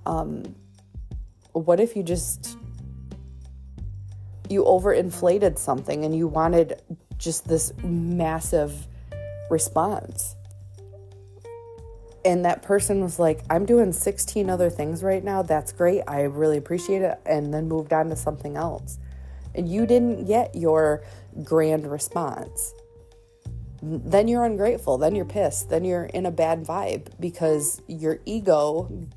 Um 0.06 0.54
what 1.52 1.80
if 1.80 1.96
you 1.96 2.04
just 2.04 2.56
you 4.52 4.64
overinflated 4.64 5.58
something 5.58 6.04
and 6.04 6.16
you 6.16 6.28
wanted 6.28 6.80
just 7.18 7.48
this 7.48 7.72
massive 7.82 8.86
response. 9.50 10.36
And 12.24 12.44
that 12.44 12.62
person 12.62 13.00
was 13.00 13.18
like, 13.18 13.40
I'm 13.50 13.66
doing 13.66 13.92
16 13.92 14.48
other 14.48 14.70
things 14.70 15.02
right 15.02 15.24
now. 15.24 15.42
That's 15.42 15.72
great. 15.72 16.02
I 16.06 16.22
really 16.22 16.56
appreciate 16.56 17.02
it. 17.02 17.18
And 17.26 17.52
then 17.52 17.68
moved 17.68 17.92
on 17.92 18.10
to 18.10 18.16
something 18.16 18.56
else. 18.56 18.98
And 19.54 19.68
you 19.68 19.86
didn't 19.86 20.26
get 20.26 20.54
your 20.54 21.02
grand 21.42 21.90
response. 21.90 22.74
Then 23.82 24.28
you're 24.28 24.44
ungrateful. 24.44 24.98
Then 24.98 25.16
you're 25.16 25.24
pissed. 25.24 25.68
Then 25.68 25.84
you're 25.84 26.04
in 26.04 26.26
a 26.26 26.30
bad 26.30 26.64
vibe 26.64 27.08
because 27.18 27.82
your 27.88 28.20
ego 28.24 29.08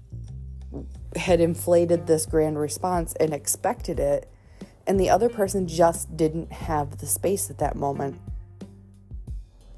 had 1.16 1.40
inflated 1.40 2.08
this 2.08 2.26
grand 2.26 2.58
response 2.58 3.14
and 3.20 3.34
expected 3.34 4.00
it 4.00 4.30
and 4.88 5.00
the 5.00 5.10
other 5.10 5.30
person 5.30 5.68
just 5.68 6.16
didn't 6.16 6.52
have 6.52 6.98
the 7.00 7.06
space 7.06 7.50
at 7.50 7.58
that 7.60 7.76
moment. 7.76 8.20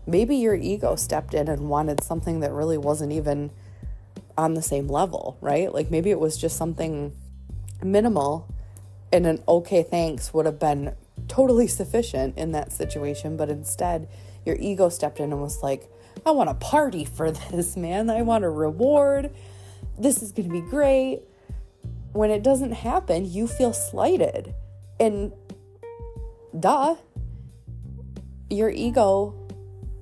Maybe 0.06 0.36
your 0.36 0.56
ego 0.56 0.96
stepped 0.96 1.34
in 1.34 1.48
and 1.48 1.70
wanted 1.70 2.04
something 2.04 2.40
that 2.42 2.52
really 2.52 2.78
wasn't 2.78 3.12
even 3.12 3.52
on 4.38 4.54
the 4.54 4.62
same 4.62 4.88
level, 4.88 5.38
right? 5.42 5.74
Like 5.74 5.92
maybe 5.92 6.12
it 6.12 6.20
was 6.20 6.38
just 6.38 6.58
something 6.58 7.16
minimal 7.84 8.54
and 9.12 9.26
an 9.26 9.44
okay 9.48 9.84
thanks 9.84 10.34
would 10.34 10.46
have 10.46 10.60
been 10.60 10.96
totally 11.28 11.68
sufficient 11.68 12.38
in 12.38 12.52
that 12.52 12.72
situation, 12.72 13.38
but 13.38 13.50
instead 13.50 14.08
your 14.46 14.56
ego 14.60 14.90
stepped 14.90 15.20
in 15.20 15.32
and 15.32 15.42
was 15.42 15.62
like, 15.64 15.90
I 16.26 16.32
want 16.32 16.50
a 16.50 16.56
party 16.56 17.06
for 17.06 17.32
this, 17.52 17.76
man. 17.76 18.10
I 18.10 18.22
want 18.22 18.44
a 18.44 18.50
reward. 18.50 19.32
This 19.98 20.22
is 20.22 20.32
going 20.32 20.50
to 20.50 20.54
be 20.54 20.62
great. 20.62 21.22
When 22.14 22.32
it 22.32 22.44
doesn't 22.44 22.72
happen, 22.72 23.30
you 23.30 23.48
feel 23.48 23.74
slighted. 23.74 24.54
And 25.00 25.32
duh, 26.58 26.96
your 28.50 28.70
ego 28.70 29.34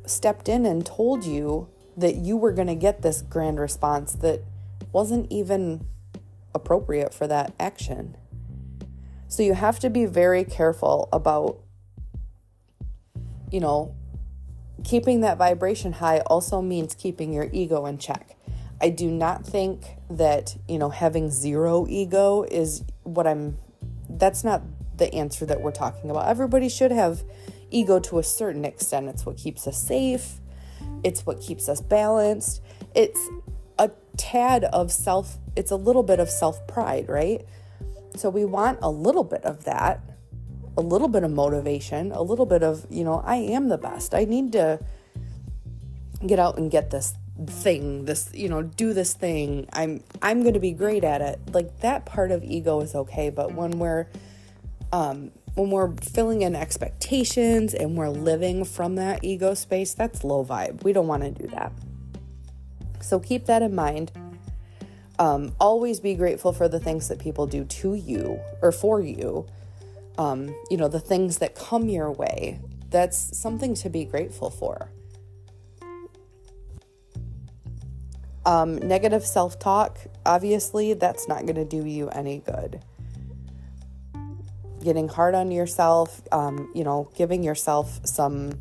stepped 0.05 0.47
in 0.47 0.65
and 0.65 0.85
told 0.85 1.25
you 1.25 1.67
that 1.97 2.15
you 2.15 2.37
were 2.37 2.51
going 2.51 2.67
to 2.67 2.75
get 2.75 3.01
this 3.01 3.21
grand 3.21 3.59
response 3.59 4.13
that 4.13 4.41
wasn't 4.91 5.31
even 5.31 5.85
appropriate 6.53 7.13
for 7.13 7.27
that 7.27 7.53
action. 7.59 8.15
So 9.27 9.43
you 9.43 9.53
have 9.53 9.79
to 9.79 9.89
be 9.89 10.05
very 10.05 10.43
careful 10.43 11.09
about, 11.11 11.59
you 13.51 13.59
know, 13.59 13.95
keeping 14.83 15.21
that 15.21 15.37
vibration 15.37 15.93
high 15.93 16.19
also 16.19 16.61
means 16.61 16.93
keeping 16.93 17.33
your 17.33 17.49
ego 17.51 17.85
in 17.85 17.97
check. 17.97 18.37
I 18.81 18.89
do 18.89 19.09
not 19.09 19.45
think 19.45 19.85
that, 20.09 20.55
you 20.67 20.77
know, 20.77 20.89
having 20.89 21.31
zero 21.31 21.87
ego 21.89 22.43
is 22.43 22.83
what 23.03 23.25
I'm, 23.25 23.57
that's 24.09 24.43
not 24.43 24.61
the 24.97 25.13
answer 25.13 25.45
that 25.45 25.61
we're 25.61 25.71
talking 25.71 26.09
about. 26.09 26.27
Everybody 26.27 26.69
should 26.69 26.91
have 26.91 27.23
ego 27.71 27.99
to 27.99 28.19
a 28.19 28.23
certain 28.23 28.65
extent. 28.65 29.07
It's 29.07 29.25
what 29.25 29.37
keeps 29.37 29.67
us 29.67 29.81
safe, 29.81 30.39
it's 31.03 31.25
what 31.25 31.41
keeps 31.41 31.69
us 31.69 31.81
balanced. 31.81 32.61
It's 32.93 33.19
a 33.77 33.91
tad 34.17 34.65
of 34.65 34.91
self, 34.91 35.37
it's 35.55 35.71
a 35.71 35.75
little 35.75 36.03
bit 36.03 36.19
of 36.19 36.29
self 36.29 36.65
pride, 36.67 37.09
right? 37.09 37.45
So 38.15 38.29
we 38.29 38.45
want 38.45 38.79
a 38.81 38.89
little 38.89 39.25
bit 39.25 39.43
of 39.43 39.65
that, 39.65 40.01
a 40.77 40.81
little 40.81 41.09
bit 41.09 41.23
of 41.23 41.31
motivation, 41.31 42.11
a 42.11 42.21
little 42.21 42.45
bit 42.45 42.63
of, 42.63 42.85
you 42.89 43.03
know, 43.03 43.21
I 43.25 43.35
am 43.35 43.67
the 43.67 43.77
best. 43.77 44.13
I 44.13 44.23
need 44.23 44.53
to 44.53 44.79
get 46.25 46.39
out 46.39 46.57
and 46.57 46.71
get 46.71 46.91
this 46.91 47.13
thing 47.47 48.05
this 48.05 48.29
you 48.33 48.47
know 48.47 48.61
do 48.61 48.93
this 48.93 49.13
thing 49.13 49.67
i'm 49.73 50.01
i'm 50.21 50.41
going 50.41 50.53
to 50.53 50.59
be 50.59 50.71
great 50.71 51.03
at 51.03 51.19
it 51.19 51.37
like 51.51 51.81
that 51.81 52.05
part 52.05 52.31
of 52.31 52.41
ego 52.43 52.79
is 52.79 52.95
okay 52.95 53.29
but 53.29 53.53
when 53.53 53.71
we're 53.71 54.07
um 54.95 55.31
when 55.55 55.69
we're 55.71 55.93
filling 55.97 56.41
in 56.41 56.55
expectations 56.55 57.73
and 57.73 57.97
we're 57.97 58.09
living 58.09 58.65
from 58.65 58.95
that 58.95 59.23
ego 59.23 59.53
space 59.53 59.93
that's 59.93 60.23
low 60.23 60.43
vibe. 60.43 60.83
We 60.83 60.91
don't 60.91 61.07
want 61.07 61.23
to 61.23 61.31
do 61.31 61.47
that. 61.47 61.71
So 63.01 63.19
keep 63.19 63.45
that 63.45 63.61
in 63.61 63.73
mind. 63.73 64.11
Um, 65.17 65.55
always 65.59 66.01
be 66.01 66.13
grateful 66.15 66.51
for 66.51 66.67
the 66.67 66.79
things 66.79 67.07
that 67.07 67.19
people 67.19 67.47
do 67.47 67.63
to 67.63 67.93
you 67.93 68.39
or 68.61 68.73
for 68.73 68.99
you. 68.99 69.45
Um, 70.17 70.53
you 70.69 70.77
know 70.77 70.87
the 70.87 70.99
things 70.99 71.37
that 71.39 71.55
come 71.55 71.87
your 71.87 72.11
way. 72.11 72.59
That's 72.89 73.37
something 73.37 73.75
to 73.75 73.89
be 73.89 74.05
grateful 74.05 74.49
for. 74.49 74.89
Um, 78.45 78.75
negative 78.75 79.25
self 79.25 79.57
talk, 79.57 79.99
obviously, 80.25 80.93
that's 80.93 81.27
not 81.27 81.45
going 81.45 81.55
to 81.55 81.65
do 81.65 81.85
you 81.85 82.09
any 82.09 82.39
good. 82.39 82.81
Getting 84.85 85.07
hard 85.07 85.33
on 85.33 85.49
yourself, 85.49 86.21
um, 86.31 86.71
you 86.75 86.83
know, 86.83 87.09
giving 87.15 87.41
yourself 87.41 88.01
some 88.05 88.59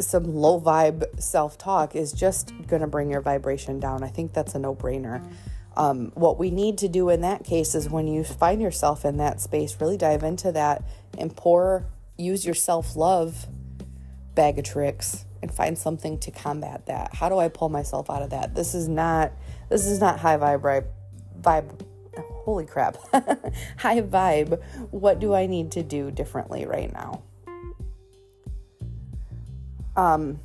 some 0.00 0.34
low 0.34 0.58
vibe 0.58 1.20
self 1.20 1.58
talk 1.58 1.94
is 1.94 2.10
just 2.10 2.54
going 2.66 2.80
to 2.80 2.88
bring 2.88 3.10
your 3.10 3.20
vibration 3.20 3.78
down. 3.78 4.02
I 4.02 4.08
think 4.08 4.32
that's 4.32 4.54
a 4.54 4.58
no 4.58 4.74
brainer. 4.74 5.22
Um, 5.76 6.12
what 6.14 6.38
we 6.38 6.50
need 6.50 6.78
to 6.78 6.88
do 6.88 7.10
in 7.10 7.20
that 7.20 7.44
case 7.44 7.74
is 7.74 7.90
when 7.90 8.08
you 8.08 8.24
find 8.24 8.62
yourself 8.62 9.04
in 9.04 9.18
that 9.18 9.42
space, 9.42 9.76
really 9.78 9.98
dive 9.98 10.22
into 10.22 10.50
that 10.52 10.82
and 11.18 11.36
pour, 11.36 11.84
use 12.16 12.46
your 12.46 12.54
self 12.54 12.96
love 12.96 13.46
bag 14.34 14.58
of 14.58 14.64
tricks 14.64 15.26
and 15.42 15.52
find 15.52 15.76
something 15.76 16.18
to 16.20 16.30
combat 16.30 16.86
that. 16.86 17.14
How 17.14 17.28
do 17.28 17.38
I 17.38 17.48
pull 17.48 17.68
myself 17.68 18.08
out 18.08 18.22
of 18.22 18.30
that? 18.30 18.54
This 18.54 18.74
is 18.74 18.88
not 18.88 19.32
this 19.68 19.84
is 19.84 20.00
not 20.00 20.20
high 20.20 20.38
vibe 20.38 20.86
vibe 21.38 21.86
holy 22.44 22.66
crap. 22.66 22.96
high 23.78 24.02
vibe. 24.02 24.62
What 24.90 25.18
do 25.18 25.34
I 25.34 25.46
need 25.46 25.72
to 25.72 25.82
do 25.82 26.10
differently 26.10 26.66
right 26.66 26.92
now? 26.92 27.22
Um 29.96 30.38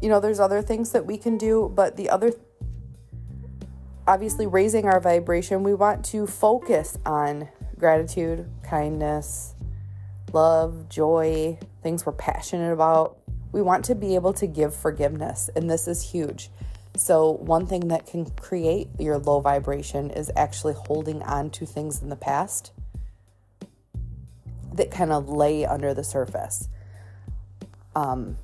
you 0.00 0.08
know, 0.08 0.18
there's 0.18 0.40
other 0.40 0.62
things 0.62 0.90
that 0.92 1.06
we 1.06 1.16
can 1.16 1.38
do, 1.38 1.72
but 1.74 1.96
the 1.96 2.10
other 2.10 2.32
obviously 4.06 4.46
raising 4.46 4.86
our 4.86 5.00
vibration, 5.00 5.62
we 5.62 5.74
want 5.74 6.04
to 6.06 6.26
focus 6.26 6.98
on 7.06 7.48
gratitude, 7.78 8.48
kindness, 8.62 9.54
love, 10.32 10.88
joy, 10.88 11.58
things 11.82 12.04
we're 12.04 12.12
passionate 12.12 12.72
about. 12.72 13.18
We 13.52 13.62
want 13.62 13.84
to 13.86 13.94
be 13.94 14.14
able 14.14 14.32
to 14.34 14.46
give 14.46 14.74
forgiveness, 14.74 15.50
and 15.54 15.70
this 15.70 15.86
is 15.86 16.02
huge. 16.02 16.50
So, 16.94 17.30
one 17.32 17.66
thing 17.66 17.88
that 17.88 18.06
can 18.06 18.26
create 18.30 18.88
your 18.98 19.18
low 19.18 19.40
vibration 19.40 20.10
is 20.10 20.30
actually 20.36 20.74
holding 20.74 21.22
on 21.22 21.50
to 21.50 21.64
things 21.64 22.02
in 22.02 22.10
the 22.10 22.16
past 22.16 22.72
that 24.74 24.90
kind 24.90 25.12
of 25.12 25.28
lay 25.28 25.64
under 25.64 25.94
the 25.94 26.04
surface. 26.04 26.68
Um, 27.94 28.36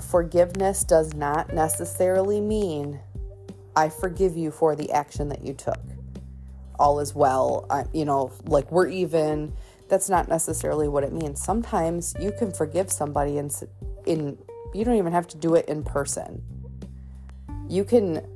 forgiveness 0.00 0.84
does 0.84 1.14
not 1.14 1.52
necessarily 1.52 2.40
mean 2.40 3.00
I 3.76 3.90
forgive 3.90 4.36
you 4.36 4.50
for 4.50 4.74
the 4.74 4.90
action 4.90 5.28
that 5.28 5.44
you 5.44 5.52
took. 5.52 5.80
All 6.78 7.00
is 7.00 7.14
well. 7.14 7.66
I, 7.70 7.84
you 7.92 8.04
know, 8.04 8.32
like 8.44 8.70
we're 8.72 8.88
even 8.88 9.52
that's 9.88 10.08
not 10.08 10.28
necessarily 10.28 10.88
what 10.88 11.04
it 11.04 11.12
means. 11.12 11.42
Sometimes 11.42 12.14
you 12.20 12.32
can 12.32 12.52
forgive 12.52 12.90
somebody 12.90 13.38
in 13.38 13.50
in 14.04 14.38
you 14.74 14.84
don't 14.84 14.96
even 14.96 15.12
have 15.12 15.28
to 15.28 15.36
do 15.36 15.54
it 15.54 15.66
in 15.68 15.84
person. 15.84 16.42
You 17.68 17.84
can 17.84 18.26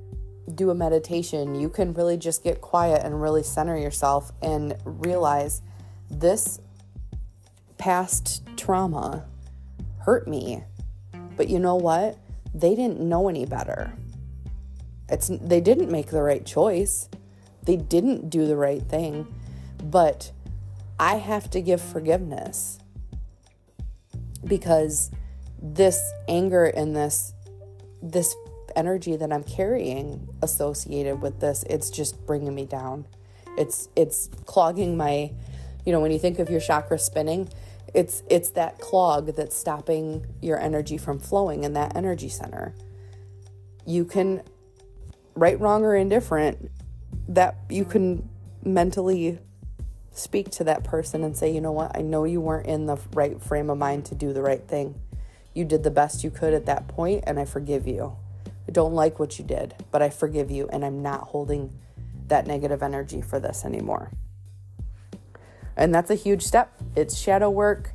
do 0.54 0.70
a 0.70 0.74
meditation. 0.74 1.54
You 1.54 1.68
can 1.68 1.92
really 1.94 2.16
just 2.16 2.42
get 2.42 2.60
quiet 2.60 3.02
and 3.04 3.20
really 3.20 3.42
center 3.42 3.76
yourself 3.76 4.32
and 4.42 4.76
realize 4.84 5.62
this 6.10 6.60
past 7.78 8.42
trauma 8.56 9.24
hurt 10.00 10.26
me. 10.26 10.64
But 11.36 11.48
you 11.48 11.58
know 11.58 11.76
what? 11.76 12.18
They 12.54 12.74
didn't 12.74 13.00
know 13.00 13.28
any 13.28 13.46
better. 13.46 13.92
It's 15.08 15.28
they 15.28 15.60
didn't 15.60 15.90
make 15.90 16.08
the 16.08 16.22
right 16.22 16.44
choice. 16.44 17.08
They 17.64 17.76
didn't 17.76 18.30
do 18.30 18.46
the 18.46 18.56
right 18.56 18.82
thing. 18.82 19.26
But 19.82 20.32
I 20.98 21.16
have 21.16 21.48
to 21.50 21.60
give 21.60 21.80
forgiveness 21.80 22.78
because 24.44 25.10
this 25.62 26.00
anger 26.28 26.64
and 26.66 26.96
this 26.96 27.32
this 28.02 28.34
energy 28.76 29.16
that 29.16 29.32
I'm 29.32 29.44
carrying 29.44 30.28
associated 30.42 31.22
with 31.22 31.40
this 31.40 31.64
it's 31.68 31.90
just 31.90 32.26
bringing 32.26 32.54
me 32.54 32.66
down. 32.66 33.06
It's 33.56 33.88
it's 33.96 34.28
clogging 34.46 34.96
my 34.96 35.32
you 35.84 35.92
know 35.92 36.00
when 36.00 36.12
you 36.12 36.18
think 36.18 36.38
of 36.38 36.50
your 36.50 36.60
chakra 36.60 36.98
spinning 36.98 37.50
it's 37.94 38.22
it's 38.28 38.50
that 38.50 38.78
clog 38.78 39.34
that's 39.34 39.56
stopping 39.56 40.26
your 40.40 40.60
energy 40.60 40.96
from 40.96 41.18
flowing 41.18 41.64
in 41.64 41.72
that 41.74 41.96
energy 41.96 42.28
center. 42.28 42.74
You 43.86 44.04
can 44.04 44.42
right 45.34 45.58
wrong 45.58 45.84
or 45.84 45.94
indifferent 45.94 46.70
that 47.28 47.56
you 47.68 47.84
can 47.84 48.28
mentally 48.62 49.38
speak 50.12 50.50
to 50.50 50.64
that 50.64 50.84
person 50.84 51.24
and 51.24 51.36
say, 51.36 51.52
you 51.52 51.60
know 51.60 51.72
what, 51.72 51.96
I 51.96 52.02
know 52.02 52.24
you 52.24 52.40
weren't 52.40 52.66
in 52.66 52.86
the 52.86 52.98
right 53.12 53.40
frame 53.42 53.70
of 53.70 53.78
mind 53.78 54.04
to 54.06 54.14
do 54.14 54.32
the 54.32 54.42
right 54.42 54.62
thing. 54.66 55.00
You 55.54 55.64
did 55.64 55.82
the 55.82 55.90
best 55.90 56.22
you 56.22 56.30
could 56.30 56.54
at 56.54 56.66
that 56.66 56.88
point, 56.88 57.24
and 57.26 57.38
I 57.38 57.44
forgive 57.44 57.86
you. 57.86 58.16
I 58.70 58.72
don't 58.72 58.94
like 58.94 59.18
what 59.18 59.36
you 59.36 59.44
did, 59.44 59.74
but 59.90 60.00
I 60.00 60.10
forgive 60.10 60.48
you, 60.48 60.68
and 60.72 60.84
I'm 60.84 61.02
not 61.02 61.22
holding 61.22 61.76
that 62.28 62.46
negative 62.46 62.84
energy 62.84 63.20
for 63.20 63.40
this 63.40 63.64
anymore. 63.64 64.12
And 65.76 65.92
that's 65.92 66.08
a 66.08 66.14
huge 66.14 66.44
step. 66.44 66.72
It's 66.94 67.18
shadow 67.18 67.50
work. 67.50 67.90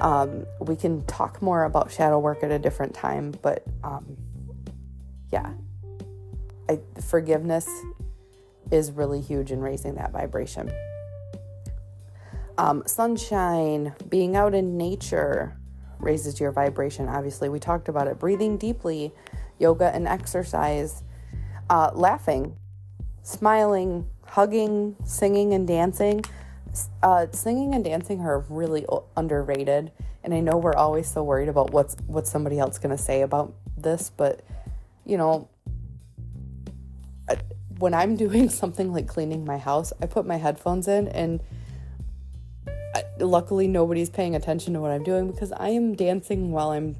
Um, 0.00 0.46
we 0.60 0.76
can 0.76 1.04
talk 1.04 1.42
more 1.42 1.64
about 1.64 1.92
shadow 1.92 2.18
work 2.18 2.42
at 2.42 2.50
a 2.50 2.58
different 2.58 2.94
time, 2.94 3.34
but 3.42 3.64
um, 3.82 4.16
yeah, 5.30 5.52
I, 6.70 6.80
forgiveness 7.02 7.68
is 8.70 8.92
really 8.92 9.20
huge 9.20 9.52
in 9.52 9.60
raising 9.60 9.96
that 9.96 10.10
vibration. 10.10 10.72
Um, 12.56 12.82
sunshine, 12.86 13.92
being 14.08 14.36
out 14.36 14.54
in 14.54 14.78
nature 14.78 15.58
raises 15.98 16.40
your 16.40 16.50
vibration. 16.50 17.08
Obviously, 17.08 17.50
we 17.50 17.58
talked 17.58 17.90
about 17.90 18.08
it. 18.08 18.18
Breathing 18.18 18.56
deeply, 18.56 19.12
yoga 19.58 19.94
and 19.94 20.06
exercise, 20.06 21.02
uh, 21.70 21.90
laughing, 21.94 22.56
smiling, 23.22 24.06
hugging, 24.26 24.96
singing, 25.04 25.54
and 25.54 25.66
dancing. 25.66 26.24
Uh, 27.02 27.26
singing 27.32 27.74
and 27.74 27.84
dancing 27.84 28.20
are 28.20 28.40
really 28.48 28.84
underrated, 29.16 29.92
and 30.24 30.34
I 30.34 30.40
know 30.40 30.56
we're 30.56 30.74
always 30.74 31.08
so 31.08 31.22
worried 31.22 31.48
about 31.48 31.70
what's 31.70 31.96
what 32.06 32.26
somebody 32.26 32.58
else 32.58 32.78
to 32.96 33.02
say 33.02 33.22
about 33.22 33.54
this, 33.76 34.10
but 34.10 34.40
you 35.04 35.16
know, 35.16 35.48
when 37.78 37.94
I'm 37.94 38.16
doing 38.24 38.48
something 38.48 38.92
like 38.92 39.06
cleaning 39.06 39.44
my 39.44 39.58
house, 39.58 39.92
I 40.00 40.06
put 40.06 40.26
my 40.26 40.36
headphones 40.36 40.88
in 40.88 41.08
and 41.08 41.40
luckily 43.18 43.66
nobody's 43.66 44.10
paying 44.10 44.34
attention 44.34 44.74
to 44.74 44.80
what 44.80 44.90
I'm 44.90 45.02
doing 45.02 45.30
because 45.30 45.52
I 45.52 45.70
am 45.70 45.94
dancing 45.94 46.52
while 46.52 46.70
I'm 46.70 46.96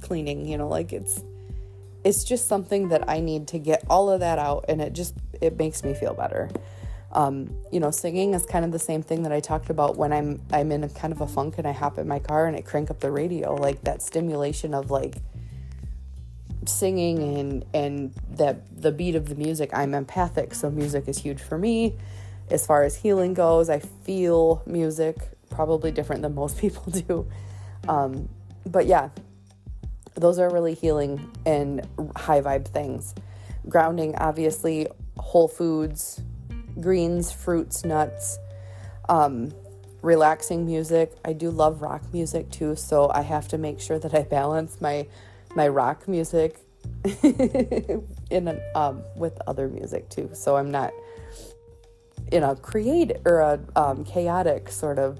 cleaning, 0.00 0.46
you 0.46 0.58
know, 0.58 0.68
like 0.68 0.92
it's 0.92 1.22
it's 2.04 2.22
just 2.22 2.46
something 2.46 2.88
that 2.88 3.08
I 3.08 3.20
need 3.20 3.48
to 3.48 3.58
get 3.58 3.84
all 3.88 4.10
of 4.10 4.20
that 4.20 4.38
out 4.38 4.66
and 4.68 4.80
it 4.80 4.92
just 4.92 5.14
it 5.40 5.58
makes 5.58 5.82
me 5.82 5.94
feel 5.94 6.14
better. 6.14 6.50
Um, 7.12 7.56
you 7.70 7.80
know, 7.80 7.90
singing 7.90 8.34
is 8.34 8.44
kind 8.44 8.64
of 8.64 8.72
the 8.72 8.78
same 8.78 9.02
thing 9.02 9.22
that 9.22 9.32
I 9.32 9.40
talked 9.40 9.70
about 9.70 9.96
when 9.96 10.12
I'm 10.12 10.42
I'm 10.52 10.70
in 10.70 10.84
a 10.84 10.88
kind 10.88 11.12
of 11.12 11.20
a 11.20 11.26
funk 11.26 11.54
and 11.58 11.66
I 11.66 11.72
hop 11.72 11.98
in 11.98 12.06
my 12.06 12.18
car 12.18 12.46
and 12.46 12.56
I 12.56 12.60
crank 12.60 12.90
up 12.90 13.00
the 13.00 13.10
radio, 13.10 13.54
like 13.54 13.82
that 13.84 14.02
stimulation 14.02 14.74
of 14.74 14.90
like 14.90 15.16
singing 16.66 17.38
and 17.38 17.64
and 17.72 18.14
that 18.30 18.82
the 18.82 18.92
beat 18.92 19.14
of 19.14 19.28
the 19.28 19.34
music. 19.36 19.70
I'm 19.72 19.94
empathic, 19.94 20.54
so 20.54 20.70
music 20.70 21.08
is 21.08 21.18
huge 21.18 21.40
for 21.40 21.56
me. 21.56 21.96
As 22.50 22.66
far 22.66 22.82
as 22.82 22.96
healing 22.96 23.32
goes, 23.32 23.70
I 23.70 23.78
feel 23.78 24.62
music 24.66 25.16
probably 25.50 25.92
different 25.92 26.22
than 26.22 26.34
most 26.34 26.58
people 26.64 26.90
do. 26.90 27.26
Um, 27.88 28.28
but 28.66 28.86
yeah, 28.86 29.10
those 30.14 30.38
are 30.38 30.50
really 30.50 30.74
healing 30.74 31.30
and 31.44 31.86
high 32.16 32.40
vibe 32.40 32.68
things. 32.68 33.14
Grounding, 33.68 34.14
obviously, 34.16 34.88
whole 35.18 35.48
foods, 35.48 36.20
greens, 36.80 37.32
fruits, 37.32 37.84
nuts, 37.84 38.38
um, 39.08 39.52
relaxing 40.02 40.66
music. 40.66 41.12
I 41.24 41.32
do 41.32 41.50
love 41.50 41.82
rock 41.82 42.02
music 42.12 42.50
too, 42.50 42.76
so 42.76 43.10
I 43.12 43.22
have 43.22 43.48
to 43.48 43.58
make 43.58 43.80
sure 43.80 43.98
that 43.98 44.14
I 44.14 44.22
balance 44.22 44.80
my 44.80 45.06
my 45.54 45.68
rock 45.68 46.08
music 46.08 46.58
in 47.22 48.48
an, 48.48 48.60
um, 48.74 49.02
with 49.16 49.40
other 49.46 49.68
music 49.68 50.08
too. 50.10 50.30
So 50.32 50.56
I'm 50.56 50.70
not 50.70 50.92
in 52.32 52.42
a 52.42 52.56
creative 52.56 53.20
or 53.24 53.40
a 53.40 53.60
um, 53.76 54.04
chaotic 54.04 54.68
sort 54.68 54.98
of 54.98 55.18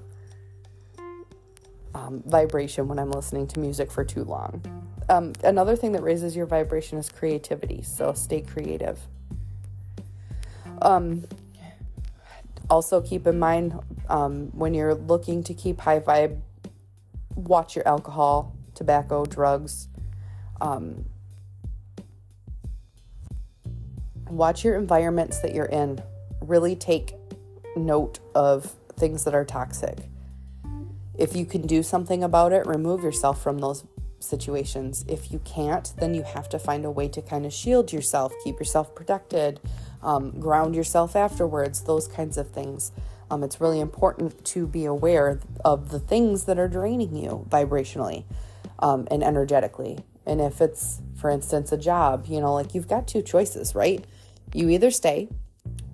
um, 1.95 2.21
vibration 2.25 2.87
when 2.87 2.99
I'm 2.99 3.09
listening 3.09 3.47
to 3.47 3.59
music 3.59 3.89
for 3.89 4.03
too 4.03 4.25
long. 4.25 4.61
Um, 5.07 5.33
another 5.43 5.75
thing 5.75 5.93
that 5.93 6.03
raises 6.03 6.35
your 6.35 6.45
vibration 6.45 6.97
is 6.97 7.09
creativity. 7.09 7.81
So 7.83 8.13
stay 8.13 8.41
creative. 8.41 8.99
Um, 10.81 11.23
also, 12.69 12.99
keep 13.01 13.27
in 13.27 13.39
mind 13.39 13.79
um, 14.09 14.47
when 14.51 14.73
you're 14.73 14.95
looking 14.95 15.43
to 15.43 15.53
keep 15.53 15.79
high 15.79 15.99
vibe, 15.99 16.41
watch 17.35 17.75
your 17.75 17.87
alcohol, 17.87 18.55
tobacco, 18.73 19.23
drugs. 19.25 19.87
Um, 20.59 21.05
watch 24.29 24.65
your 24.65 24.75
environments 24.75 25.39
that 25.39 25.53
you're 25.53 25.65
in. 25.65 26.01
Really 26.41 26.75
take 26.75 27.13
note 27.75 28.19
of 28.33 28.75
things 28.97 29.23
that 29.23 29.35
are 29.35 29.45
toxic. 29.45 29.99
If 31.17 31.35
you 31.35 31.45
can 31.45 31.65
do 31.65 31.83
something 31.83 32.23
about 32.23 32.51
it, 32.51 32.65
remove 32.65 33.03
yourself 33.03 33.41
from 33.41 33.59
those 33.59 33.83
situations. 34.19 35.05
If 35.07 35.31
you 35.31 35.39
can't, 35.39 35.93
then 35.97 36.13
you 36.13 36.23
have 36.23 36.49
to 36.49 36.59
find 36.59 36.85
a 36.85 36.91
way 36.91 37.07
to 37.09 37.21
kind 37.21 37.45
of 37.45 37.53
shield 37.53 37.93
yourself, 37.93 38.33
keep 38.43 38.59
yourself 38.59 38.95
protected, 38.95 39.59
um, 40.01 40.39
ground 40.39 40.75
yourself 40.75 41.15
afterwards, 41.15 41.81
those 41.81 42.07
kinds 42.07 42.37
of 42.37 42.49
things. 42.49 42.91
Um, 43.31 43.43
it's 43.43 43.59
really 43.59 43.79
important 43.79 44.45
to 44.45 44.67
be 44.67 44.85
aware 44.85 45.39
of 45.63 45.89
the 45.89 45.99
things 45.99 46.45
that 46.45 46.59
are 46.59 46.67
draining 46.67 47.15
you 47.15 47.45
vibrationally 47.49 48.25
um, 48.79 49.07
and 49.09 49.23
energetically. 49.23 49.99
And 50.25 50.41
if 50.41 50.61
it's, 50.61 51.01
for 51.15 51.29
instance, 51.29 51.71
a 51.71 51.77
job, 51.77 52.25
you 52.27 52.39
know, 52.39 52.53
like 52.53 52.75
you've 52.75 52.87
got 52.87 53.07
two 53.07 53.21
choices, 53.21 53.73
right? 53.73 54.03
You 54.53 54.69
either 54.69 54.91
stay 54.91 55.29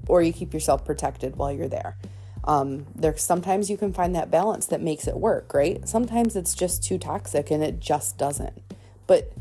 or 0.07 0.21
you 0.21 0.33
keep 0.33 0.53
yourself 0.53 0.83
protected 0.83 1.35
while 1.35 1.51
you're 1.51 1.69
there. 1.69 1.97
Um, 2.43 2.87
there 2.95 3.15
sometimes 3.17 3.69
you 3.69 3.77
can 3.77 3.93
find 3.93 4.15
that 4.15 4.31
balance 4.31 4.65
that 4.67 4.81
makes 4.81 5.07
it 5.07 5.15
work, 5.15 5.53
right? 5.53 5.87
Sometimes 5.87 6.35
it's 6.35 6.55
just 6.55 6.83
too 6.83 6.97
toxic 6.97 7.51
and 7.51 7.63
it 7.63 7.79
just 7.79 8.17
doesn't. 8.17 8.61
But 9.07 9.31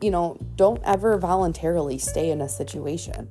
you 0.00 0.10
know, 0.10 0.38
don't 0.56 0.82
ever 0.84 1.16
voluntarily 1.16 1.98
stay 1.98 2.30
in 2.30 2.40
a 2.40 2.48
situation. 2.48 3.28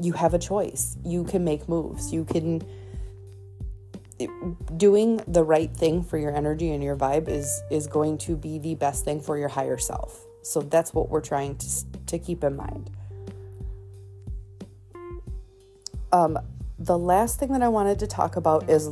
You 0.00 0.12
have 0.12 0.34
a 0.34 0.38
choice. 0.38 0.96
You 1.04 1.24
can 1.24 1.44
make 1.44 1.68
moves. 1.68 2.12
You 2.12 2.24
can 2.24 2.62
doing 4.76 5.20
the 5.28 5.44
right 5.44 5.70
thing 5.70 6.02
for 6.02 6.18
your 6.18 6.34
energy 6.34 6.72
and 6.72 6.82
your 6.82 6.96
vibe 6.96 7.28
is 7.28 7.62
is 7.70 7.86
going 7.86 8.18
to 8.18 8.36
be 8.36 8.58
the 8.58 8.74
best 8.74 9.04
thing 9.04 9.20
for 9.20 9.38
your 9.38 9.48
higher 9.48 9.78
self. 9.78 10.24
So 10.42 10.60
that's 10.60 10.92
what 10.92 11.08
we're 11.08 11.20
trying 11.20 11.56
to 11.56 11.66
to 12.06 12.18
keep 12.18 12.42
in 12.42 12.56
mind. 12.56 12.90
Um, 16.10 16.38
the 16.78 16.98
last 16.98 17.40
thing 17.40 17.52
that 17.52 17.62
I 17.62 17.68
wanted 17.68 17.98
to 18.00 18.06
talk 18.06 18.36
about 18.36 18.70
is 18.70 18.88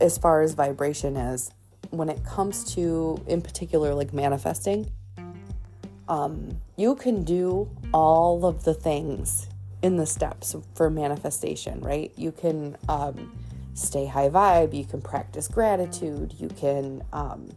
as 0.00 0.16
far 0.16 0.42
as 0.42 0.54
vibration 0.54 1.16
is 1.16 1.50
when 1.90 2.08
it 2.08 2.24
comes 2.24 2.74
to, 2.74 3.22
in 3.26 3.42
particular, 3.42 3.94
like 3.94 4.12
manifesting. 4.12 4.90
Um, 6.08 6.60
you 6.76 6.94
can 6.94 7.24
do 7.24 7.68
all 7.92 8.44
of 8.44 8.64
the 8.64 8.74
things 8.74 9.48
in 9.82 9.96
the 9.96 10.06
steps 10.06 10.54
for 10.74 10.90
manifestation, 10.90 11.80
right? 11.80 12.12
You 12.16 12.30
can 12.30 12.76
um, 12.88 13.36
stay 13.74 14.06
high 14.06 14.28
vibe, 14.28 14.74
you 14.74 14.84
can 14.84 15.00
practice 15.00 15.48
gratitude, 15.48 16.34
you 16.38 16.48
can, 16.48 17.02
um, 17.12 17.50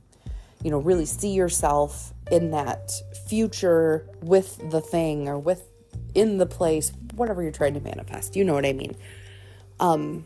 you 0.64 0.72
know, 0.72 0.80
really 0.80 1.06
see 1.06 1.34
yourself 1.34 2.14
in 2.32 2.52
that 2.52 2.92
future 3.28 4.08
with 4.22 4.72
the 4.72 4.82
thing 4.82 5.28
or 5.28 5.38
with 5.38 5.68
in 6.16 6.38
the 6.38 6.46
place, 6.46 6.92
whatever 7.16 7.44
you're 7.44 7.52
trying 7.52 7.76
to 7.76 7.80
manifest. 7.80 8.36
You 8.36 8.44
know 8.44 8.54
what 8.54 8.66
I 8.66 8.74
mean? 8.74 8.96
Um, 9.80 10.26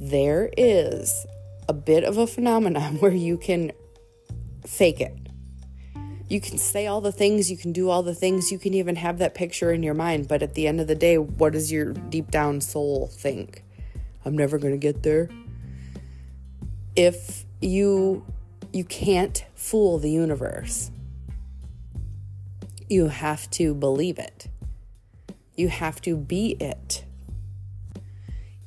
there 0.00 0.50
is 0.56 1.26
a 1.68 1.72
bit 1.72 2.04
of 2.04 2.18
a 2.18 2.26
phenomenon 2.26 2.96
where 3.00 3.12
you 3.12 3.36
can 3.38 3.72
fake 4.66 5.00
it. 5.00 5.16
You 6.28 6.40
can 6.40 6.58
say 6.58 6.88
all 6.88 7.00
the 7.00 7.12
things, 7.12 7.50
you 7.50 7.56
can 7.56 7.72
do 7.72 7.88
all 7.88 8.02
the 8.02 8.14
things, 8.14 8.50
you 8.50 8.58
can 8.58 8.74
even 8.74 8.96
have 8.96 9.18
that 9.18 9.34
picture 9.34 9.70
in 9.70 9.84
your 9.84 9.94
mind, 9.94 10.26
but 10.26 10.42
at 10.42 10.54
the 10.54 10.66
end 10.66 10.80
of 10.80 10.88
the 10.88 10.96
day, 10.96 11.18
what 11.18 11.52
does 11.52 11.70
your 11.70 11.92
deep 11.92 12.32
down 12.32 12.60
soul 12.60 13.08
think? 13.12 13.62
I'm 14.24 14.36
never 14.36 14.58
going 14.58 14.72
to 14.72 14.78
get 14.78 15.04
there. 15.04 15.28
If 16.96 17.44
you 17.60 18.24
you 18.76 18.84
can't 18.84 19.42
fool 19.54 19.98
the 19.98 20.10
universe. 20.10 20.90
You 22.90 23.06
have 23.08 23.48
to 23.52 23.74
believe 23.74 24.18
it. 24.18 24.48
You 25.56 25.68
have 25.68 26.02
to 26.02 26.14
be 26.14 26.58
it. 26.60 27.05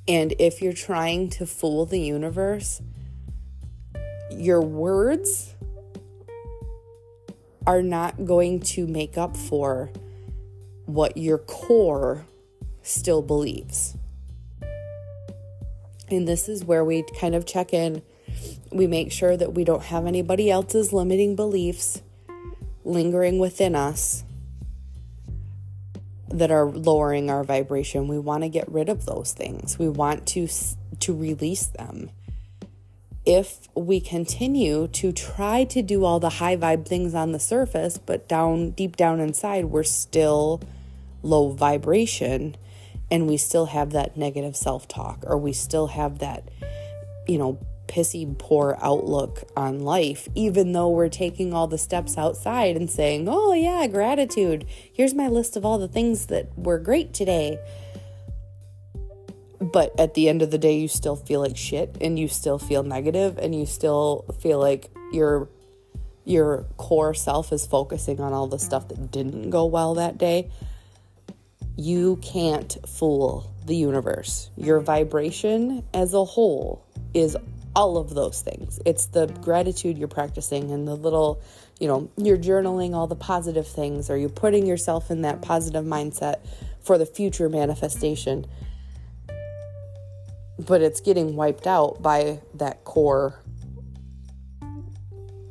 And 0.09 0.33
if 0.39 0.59
you're 0.59 0.73
trying 0.73 1.29
to 1.29 1.45
fool 1.45 1.85
the 1.85 1.99
universe, 1.99 2.81
your 4.31 4.59
words 4.59 5.53
are 7.67 7.83
not 7.83 8.25
going 8.25 8.61
to 8.61 8.87
make 8.87 9.19
up 9.19 9.37
for 9.37 9.91
what 10.87 11.15
your 11.15 11.37
core 11.37 12.25
still 12.81 13.21
believes. 13.21 13.95
And 16.09 16.27
this 16.27 16.49
is 16.49 16.65
where 16.65 16.83
we 16.83 17.03
kind 17.19 17.35
of 17.35 17.45
check 17.45 17.71
in. 17.71 18.01
We 18.71 18.87
make 18.87 19.11
sure 19.11 19.37
that 19.37 19.53
we 19.53 19.63
don't 19.63 19.83
have 19.83 20.07
anybody 20.07 20.49
else's 20.49 20.91
limiting 20.91 21.35
beliefs 21.35 22.01
lingering 22.83 23.37
within 23.37 23.75
us 23.75 24.23
that 26.29 26.51
are 26.51 26.65
lowering 26.65 27.29
our 27.29 27.43
vibration. 27.43 28.07
We 28.07 28.19
want 28.19 28.43
to 28.43 28.49
get 28.49 28.71
rid 28.71 28.89
of 28.89 29.05
those 29.05 29.33
things. 29.33 29.77
We 29.79 29.89
want 29.89 30.27
to 30.27 30.47
to 30.99 31.15
release 31.15 31.67
them. 31.67 32.11
If 33.25 33.67
we 33.75 33.99
continue 33.99 34.87
to 34.87 35.11
try 35.11 35.63
to 35.65 35.81
do 35.81 36.03
all 36.03 36.19
the 36.19 36.29
high 36.29 36.57
vibe 36.57 36.87
things 36.87 37.13
on 37.13 37.31
the 37.31 37.39
surface, 37.39 37.97
but 37.97 38.27
down 38.27 38.71
deep 38.71 38.95
down 38.95 39.19
inside 39.19 39.65
we're 39.65 39.83
still 39.83 40.61
low 41.21 41.49
vibration 41.49 42.55
and 43.11 43.27
we 43.27 43.37
still 43.37 43.67
have 43.67 43.91
that 43.91 44.15
negative 44.15 44.55
self-talk 44.55 45.23
or 45.23 45.37
we 45.37 45.51
still 45.51 45.87
have 45.87 46.19
that 46.19 46.43
you 47.27 47.37
know 47.37 47.59
pissy 47.89 48.37
poor 48.37 48.77
outlook 48.81 49.43
on 49.57 49.79
life, 49.79 50.29
even 50.35 50.71
though 50.71 50.89
we're 50.89 51.09
taking 51.09 51.53
all 51.53 51.67
the 51.67 51.77
steps 51.77 52.17
outside 52.17 52.77
and 52.77 52.89
saying, 52.89 53.27
Oh, 53.27 53.51
yeah, 53.53 53.85
gratitude. 53.87 54.65
Here's 54.93 55.13
my 55.13 55.27
list 55.27 55.57
of 55.57 55.65
all 55.65 55.77
the 55.77 55.87
things 55.87 56.27
that 56.27 56.57
were 56.57 56.79
great 56.79 57.13
today. 57.13 57.59
But 59.59 59.99
at 59.99 60.13
the 60.13 60.29
end 60.29 60.41
of 60.41 60.51
the 60.51 60.57
day, 60.57 60.77
you 60.77 60.87
still 60.87 61.17
feel 61.17 61.41
like 61.41 61.57
shit 61.57 61.97
and 61.99 62.17
you 62.17 62.27
still 62.29 62.59
feel 62.59 62.83
negative 62.83 63.37
and 63.37 63.53
you 63.53 63.65
still 63.65 64.25
feel 64.39 64.59
like 64.59 64.89
your 65.11 65.49
your 66.23 66.65
core 66.77 67.13
self 67.13 67.51
is 67.51 67.65
focusing 67.65 68.21
on 68.21 68.31
all 68.33 68.47
the 68.47 68.59
stuff 68.59 68.87
that 68.89 69.11
didn't 69.11 69.49
go 69.49 69.65
well 69.65 69.95
that 69.95 70.17
day 70.17 70.49
you 71.79 72.17
can't 72.17 72.77
fool 72.85 73.49
the 73.65 73.75
universe. 73.75 74.49
Your 74.57 74.81
vibration 74.81 75.81
as 75.93 76.13
a 76.13 76.25
whole 76.25 76.85
is 77.13 77.37
all 77.75 77.97
of 77.97 78.13
those 78.13 78.41
things. 78.41 78.79
It's 78.85 79.07
the 79.07 79.27
gratitude 79.27 79.97
you're 79.97 80.07
practicing 80.07 80.71
and 80.71 80.87
the 80.87 80.95
little, 80.95 81.41
you 81.79 81.87
know, 81.87 82.09
you're 82.17 82.37
journaling 82.37 82.93
all 82.93 83.07
the 83.07 83.15
positive 83.15 83.67
things 83.67 84.09
or 84.09 84.17
you're 84.17 84.29
putting 84.29 84.65
yourself 84.65 85.11
in 85.11 85.21
that 85.21 85.41
positive 85.41 85.85
mindset 85.85 86.45
for 86.81 86.97
the 86.97 87.05
future 87.05 87.49
manifestation. 87.49 88.45
But 90.57 90.81
it's 90.81 90.99
getting 90.99 91.35
wiped 91.35 91.67
out 91.67 92.01
by 92.01 92.41
that 92.55 92.83
core 92.83 93.39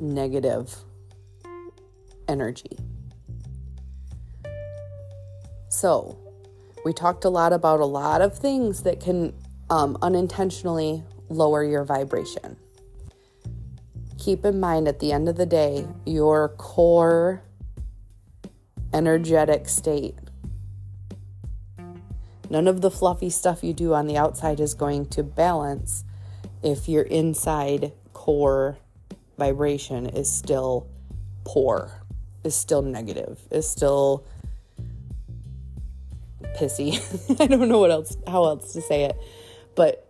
negative 0.01 0.75
energy. 2.29 2.79
So, 5.71 6.19
we 6.85 6.93
talked 6.93 7.25
a 7.25 7.29
lot 7.29 7.53
about 7.53 7.81
a 7.81 7.85
lot 7.85 8.21
of 8.21 8.37
things 8.37 8.83
that 8.83 9.01
can 9.01 9.35
um, 9.71 9.99
unintentionally 10.03 11.05
lower 11.29 11.65
your 11.65 11.85
vibration. 11.85 12.57
Keep 14.19 14.45
in 14.45 14.59
mind 14.61 14.89
at 14.89 14.99
the 14.99 15.13
end 15.13 15.29
of 15.29 15.37
the 15.37 15.47
day, 15.47 15.87
your 16.05 16.49
core 16.51 17.43
energetic 18.93 19.69
state. 19.69 20.17
None 22.51 22.67
of 22.67 22.81
the 22.81 22.91
fluffy 22.91 23.31
stuff 23.31 23.63
you 23.63 23.73
do 23.73 23.95
on 23.95 24.07
the 24.07 24.17
outside 24.17 24.59
is 24.59 24.75
going 24.75 25.07
to 25.07 25.23
balance 25.23 26.05
if 26.63 26.89
your 26.89 27.03
inside 27.03 27.93
core 28.13 28.79
vibration 29.37 30.07
is 30.07 30.31
still 30.31 30.89
poor, 31.45 32.03
is 32.45 32.55
still 32.55 32.83
negative, 32.83 33.39
is 33.51 33.69
still 33.69 34.25
pissy. 36.57 36.99
I 37.41 37.47
don't 37.47 37.69
know 37.69 37.79
what 37.79 37.91
else 37.91 38.17
how 38.27 38.45
else 38.45 38.73
to 38.73 38.81
say 38.81 39.05
it. 39.05 39.17
But 39.75 40.08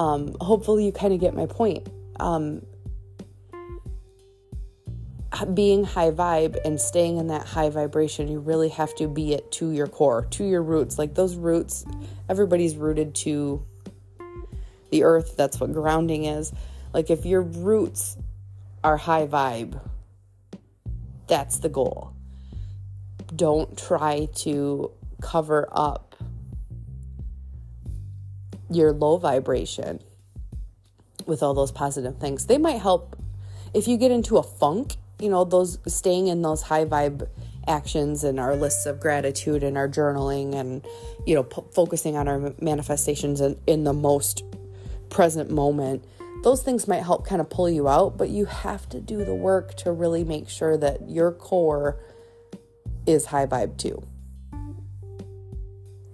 um, 0.00 0.34
hopefully 0.40 0.86
you 0.86 0.92
kind 0.92 1.12
of 1.12 1.20
get 1.20 1.34
my 1.34 1.44
point. 1.44 1.86
Um, 2.18 2.62
being 5.52 5.84
high 5.84 6.10
vibe 6.10 6.56
and 6.64 6.80
staying 6.80 7.18
in 7.18 7.26
that 7.26 7.46
high 7.46 7.68
vibration, 7.68 8.26
you 8.26 8.40
really 8.40 8.70
have 8.70 8.94
to 8.96 9.06
be 9.08 9.34
it 9.34 9.52
to 9.52 9.72
your 9.72 9.86
core, 9.86 10.24
to 10.30 10.44
your 10.44 10.62
roots. 10.62 10.98
Like 10.98 11.14
those 11.14 11.36
roots, 11.36 11.84
everybody's 12.30 12.76
rooted 12.76 13.14
to 13.16 13.62
the 14.90 15.04
earth. 15.04 15.34
That's 15.36 15.60
what 15.60 15.70
grounding 15.74 16.24
is. 16.24 16.50
Like 16.94 17.10
if 17.10 17.26
your 17.26 17.42
roots 17.42 18.16
are 18.82 18.96
high 18.96 19.26
vibe, 19.26 19.78
that's 21.26 21.58
the 21.58 21.68
goal. 21.68 22.14
Don't 23.36 23.76
try 23.76 24.28
to 24.36 24.92
cover 25.20 25.68
up 25.70 26.09
your 28.70 28.92
low 28.92 29.16
vibration 29.16 30.00
with 31.26 31.42
all 31.42 31.54
those 31.54 31.72
positive 31.72 32.18
things. 32.18 32.46
They 32.46 32.58
might 32.58 32.80
help 32.80 33.16
if 33.74 33.86
you 33.86 33.96
get 33.96 34.10
into 34.10 34.36
a 34.36 34.42
funk, 34.42 34.96
you 35.18 35.28
know, 35.28 35.44
those 35.44 35.78
staying 35.86 36.28
in 36.28 36.42
those 36.42 36.62
high 36.62 36.84
vibe 36.84 37.28
actions 37.66 38.24
and 38.24 38.40
our 38.40 38.56
lists 38.56 38.86
of 38.86 39.00
gratitude 39.00 39.62
and 39.62 39.76
our 39.76 39.88
journaling 39.88 40.54
and, 40.54 40.84
you 41.26 41.34
know, 41.34 41.44
p- 41.44 41.62
focusing 41.72 42.16
on 42.16 42.26
our 42.26 42.52
manifestations 42.60 43.40
in, 43.40 43.60
in 43.66 43.84
the 43.84 43.92
most 43.92 44.42
present 45.08 45.50
moment. 45.50 46.04
Those 46.42 46.62
things 46.62 46.88
might 46.88 47.02
help 47.02 47.26
kind 47.26 47.40
of 47.40 47.50
pull 47.50 47.68
you 47.68 47.86
out, 47.88 48.16
but 48.16 48.30
you 48.30 48.46
have 48.46 48.88
to 48.88 49.00
do 49.00 49.24
the 49.24 49.34
work 49.34 49.74
to 49.76 49.92
really 49.92 50.24
make 50.24 50.48
sure 50.48 50.76
that 50.78 51.08
your 51.08 51.32
core 51.32 52.00
is 53.06 53.26
high 53.26 53.46
vibe 53.46 53.76
too. 53.76 54.02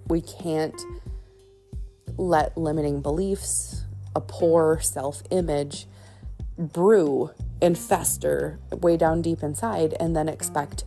We 0.07 0.21
can't 0.21 0.79
let 2.17 2.57
limiting 2.57 3.01
beliefs, 3.01 3.83
a 4.15 4.21
poor 4.21 4.79
self 4.79 5.21
image, 5.29 5.87
brew 6.57 7.31
and 7.61 7.77
fester 7.77 8.59
way 8.71 8.97
down 8.97 9.21
deep 9.21 9.43
inside 9.43 9.93
and 9.99 10.15
then 10.15 10.27
expect 10.27 10.83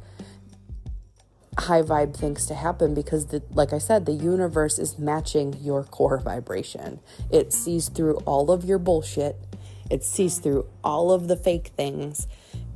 high 1.58 1.82
vibe 1.82 2.16
things 2.16 2.46
to 2.46 2.54
happen 2.54 2.94
because 2.94 3.26
the, 3.26 3.42
like 3.52 3.72
I 3.72 3.78
said 3.78 4.06
the 4.06 4.12
universe 4.12 4.78
is 4.78 4.98
matching 4.98 5.56
your 5.60 5.84
core 5.84 6.18
vibration. 6.18 7.00
It 7.30 7.52
sees 7.52 7.88
through 7.88 8.16
all 8.24 8.50
of 8.50 8.64
your 8.64 8.78
bullshit. 8.78 9.36
It 9.90 10.04
sees 10.04 10.38
through 10.38 10.66
all 10.82 11.12
of 11.12 11.28
the 11.28 11.36
fake 11.36 11.68
things 11.68 12.26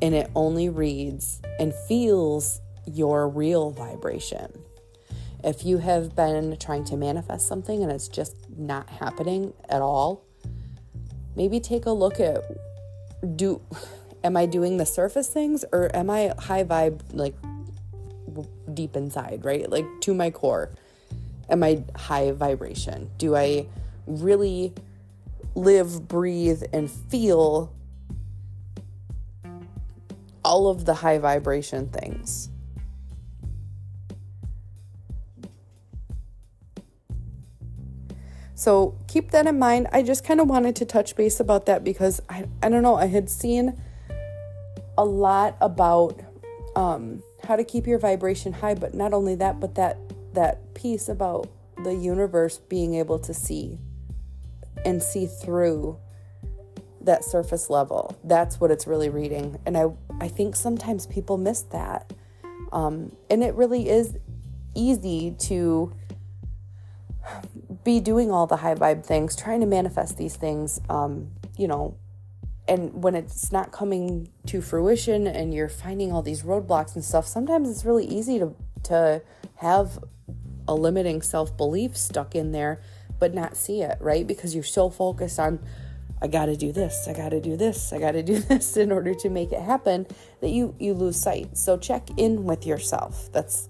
and 0.02 0.14
it 0.14 0.30
only 0.34 0.68
reads 0.68 1.40
and 1.58 1.72
feels 1.88 2.60
your 2.86 3.28
real 3.28 3.70
vibration. 3.70 4.52
If 5.42 5.64
you 5.64 5.78
have 5.78 6.16
been 6.16 6.56
trying 6.58 6.84
to 6.86 6.96
manifest 6.96 7.46
something 7.46 7.82
and 7.82 7.92
it's 7.92 8.08
just 8.08 8.43
not 8.56 8.88
happening 8.88 9.52
at 9.68 9.82
all, 9.82 10.24
maybe 11.36 11.60
take 11.60 11.86
a 11.86 11.90
look 11.90 12.20
at 12.20 12.42
do 13.36 13.60
am 14.22 14.36
I 14.36 14.46
doing 14.46 14.76
the 14.76 14.86
surface 14.86 15.28
things 15.28 15.64
or 15.72 15.94
am 15.94 16.10
I 16.10 16.34
high 16.38 16.64
vibe 16.64 17.00
like 17.12 17.34
deep 18.72 18.96
inside, 18.96 19.44
right? 19.44 19.68
Like 19.70 19.86
to 20.02 20.14
my 20.14 20.30
core. 20.30 20.70
Am 21.48 21.62
I 21.62 21.84
high 21.94 22.32
vibration? 22.32 23.10
Do 23.18 23.36
I 23.36 23.66
really 24.06 24.72
live, 25.54 26.08
breathe 26.08 26.62
and 26.72 26.90
feel 26.90 27.72
all 30.44 30.68
of 30.68 30.84
the 30.84 30.94
high 30.94 31.18
vibration 31.18 31.88
things? 31.88 32.48
So 38.64 38.94
keep 39.08 39.30
that 39.32 39.46
in 39.46 39.58
mind. 39.58 39.88
I 39.92 40.02
just 40.02 40.24
kind 40.24 40.40
of 40.40 40.48
wanted 40.48 40.74
to 40.76 40.86
touch 40.86 41.16
base 41.16 41.38
about 41.38 41.66
that 41.66 41.84
because 41.84 42.22
I, 42.30 42.48
I 42.62 42.70
don't 42.70 42.82
know, 42.82 42.94
I 42.94 43.08
had 43.08 43.28
seen 43.28 43.78
a 44.96 45.04
lot 45.04 45.58
about 45.60 46.18
um, 46.74 47.22
how 47.46 47.56
to 47.56 47.64
keep 47.64 47.86
your 47.86 47.98
vibration 47.98 48.54
high, 48.54 48.74
but 48.74 48.94
not 48.94 49.12
only 49.12 49.34
that, 49.34 49.60
but 49.60 49.74
that 49.74 49.98
that 50.32 50.72
piece 50.72 51.10
about 51.10 51.50
the 51.84 51.94
universe 51.94 52.56
being 52.56 52.94
able 52.94 53.18
to 53.18 53.34
see 53.34 53.78
and 54.82 55.02
see 55.02 55.26
through 55.26 55.98
that 57.02 57.22
surface 57.22 57.68
level. 57.68 58.16
That's 58.24 58.58
what 58.60 58.70
it's 58.70 58.86
really 58.86 59.10
reading. 59.10 59.58
And 59.66 59.76
I 59.76 59.88
I 60.22 60.28
think 60.28 60.56
sometimes 60.56 61.06
people 61.06 61.36
miss 61.36 61.60
that. 61.72 62.14
Um, 62.72 63.14
and 63.28 63.44
it 63.44 63.52
really 63.56 63.90
is 63.90 64.16
easy 64.74 65.32
to 65.40 65.92
be 67.84 68.00
doing 68.00 68.30
all 68.30 68.46
the 68.46 68.56
high 68.56 68.74
vibe 68.74 69.04
things, 69.04 69.36
trying 69.36 69.60
to 69.60 69.66
manifest 69.66 70.16
these 70.16 70.36
things, 70.36 70.80
um, 70.88 71.30
you 71.56 71.68
know, 71.68 71.96
and 72.66 73.02
when 73.02 73.14
it's 73.14 73.52
not 73.52 73.72
coming 73.72 74.30
to 74.46 74.62
fruition 74.62 75.26
and 75.26 75.52
you're 75.52 75.68
finding 75.68 76.12
all 76.12 76.22
these 76.22 76.42
roadblocks 76.42 76.94
and 76.94 77.04
stuff, 77.04 77.26
sometimes 77.26 77.68
it's 77.68 77.84
really 77.84 78.06
easy 78.06 78.38
to 78.38 78.54
to 78.84 79.22
have 79.56 79.98
a 80.66 80.74
limiting 80.74 81.22
self-belief 81.22 81.96
stuck 81.96 82.34
in 82.34 82.52
there 82.52 82.80
but 83.18 83.32
not 83.34 83.56
see 83.56 83.80
it, 83.80 83.96
right? 84.00 84.26
Because 84.26 84.54
you're 84.54 84.64
so 84.64 84.90
focused 84.90 85.38
on 85.38 85.60
I 86.20 86.26
got 86.26 86.46
to 86.46 86.56
do 86.56 86.72
this, 86.72 87.06
I 87.08 87.12
got 87.12 87.30
to 87.30 87.40
do 87.40 87.56
this, 87.56 87.92
I 87.92 87.98
got 87.98 88.12
to 88.12 88.22
do 88.22 88.38
this 88.50 88.76
in 88.76 88.90
order 88.90 89.14
to 89.14 89.28
make 89.28 89.52
it 89.52 89.60
happen 89.60 90.06
that 90.40 90.50
you 90.50 90.74
you 90.78 90.94
lose 90.94 91.20
sight. 91.20 91.56
So 91.56 91.76
check 91.76 92.08
in 92.16 92.44
with 92.44 92.66
yourself. 92.66 93.30
That's 93.32 93.68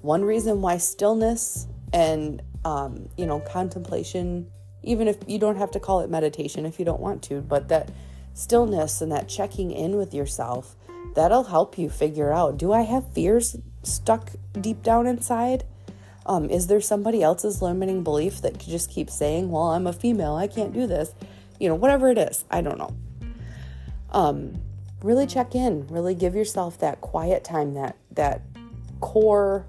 one 0.00 0.24
reason 0.24 0.60
why 0.60 0.78
stillness 0.78 1.68
and 1.92 2.42
um, 2.64 3.08
you 3.16 3.26
know, 3.26 3.40
contemplation, 3.40 4.50
even 4.82 5.08
if 5.08 5.18
you 5.26 5.38
don't 5.38 5.56
have 5.56 5.70
to 5.72 5.80
call 5.80 6.00
it 6.00 6.10
meditation 6.10 6.66
if 6.66 6.78
you 6.78 6.84
don't 6.84 7.00
want 7.00 7.22
to, 7.24 7.40
but 7.40 7.68
that 7.68 7.90
stillness 8.34 9.00
and 9.00 9.12
that 9.12 9.28
checking 9.28 9.70
in 9.70 9.96
with 9.96 10.14
yourself, 10.14 10.76
that'll 11.14 11.44
help 11.44 11.76
you 11.78 11.90
figure 11.90 12.32
out 12.32 12.56
do 12.56 12.72
I 12.72 12.82
have 12.82 13.12
fears 13.12 13.56
stuck 13.82 14.30
deep 14.60 14.82
down 14.82 15.06
inside? 15.06 15.64
Um, 16.24 16.48
is 16.50 16.68
there 16.68 16.80
somebody 16.80 17.22
else's 17.22 17.60
limiting 17.60 18.04
belief 18.04 18.42
that 18.42 18.52
could 18.60 18.68
just 18.68 18.90
keeps 18.90 19.14
saying, 19.14 19.50
well, 19.50 19.70
I'm 19.70 19.86
a 19.86 19.92
female, 19.92 20.34
I 20.34 20.46
can't 20.46 20.72
do 20.72 20.86
this? 20.86 21.12
You 21.58 21.68
know, 21.68 21.74
whatever 21.74 22.10
it 22.10 22.18
is, 22.18 22.44
I 22.50 22.60
don't 22.60 22.78
know. 22.78 22.94
Um, 24.10 24.60
really 25.02 25.26
check 25.26 25.54
in, 25.54 25.86
really 25.88 26.14
give 26.14 26.34
yourself 26.34 26.78
that 26.78 27.00
quiet 27.00 27.42
time, 27.44 27.74
that 27.74 27.96
that 28.12 28.42
core 29.00 29.66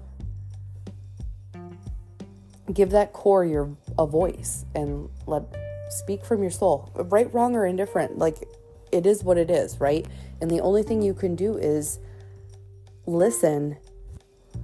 give 2.72 2.90
that 2.90 3.12
core 3.12 3.44
your 3.44 3.76
a 3.98 4.06
voice 4.06 4.64
and 4.74 5.08
let 5.26 5.42
speak 5.90 6.24
from 6.24 6.42
your 6.42 6.50
soul. 6.50 6.90
Right 6.94 7.32
wrong 7.32 7.54
or 7.54 7.66
indifferent 7.66 8.18
like 8.18 8.48
it 8.90 9.06
is 9.06 9.22
what 9.22 9.38
it 9.38 9.50
is 9.50 9.80
right? 9.80 10.06
And 10.40 10.50
the 10.50 10.60
only 10.60 10.82
thing 10.82 11.02
you 11.02 11.14
can 11.14 11.34
do 11.36 11.56
is 11.56 11.98
listen 13.06 13.76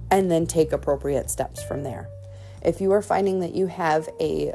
and 0.09 0.31
then 0.31 0.47
take 0.47 0.71
appropriate 0.71 1.29
steps 1.29 1.63
from 1.63 1.83
there. 1.83 2.09
If 2.63 2.81
you 2.81 2.91
are 2.91 3.01
finding 3.01 3.39
that 3.39 3.55
you 3.55 3.67
have 3.67 4.09
a 4.19 4.53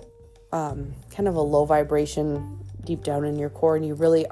um, 0.53 0.95
kind 1.11 1.29
of 1.29 1.35
a 1.35 1.41
low 1.41 1.65
vibration 1.65 2.59
deep 2.85 3.03
down 3.03 3.25
in 3.25 3.37
your 3.39 3.51
core 3.51 3.77
and 3.77 3.85
you 3.85 3.95
really 3.95 4.27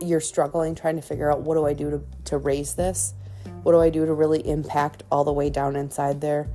you're 0.00 0.20
struggling 0.20 0.74
trying 0.74 0.96
to 0.96 1.02
figure 1.02 1.32
out 1.32 1.40
what 1.40 1.54
do 1.54 1.64
i 1.64 1.72
do 1.72 1.90
to, 1.90 2.02
to 2.24 2.38
raise 2.38 2.74
this? 2.74 3.14
What 3.62 3.72
do 3.72 3.80
i 3.80 3.90
do 3.90 4.04
to 4.06 4.12
really 4.12 4.46
impact 4.46 5.02
all 5.10 5.24
the 5.24 5.32
way 5.32 5.50
down 5.50 5.76
inside 5.76 6.20
there? 6.20 6.48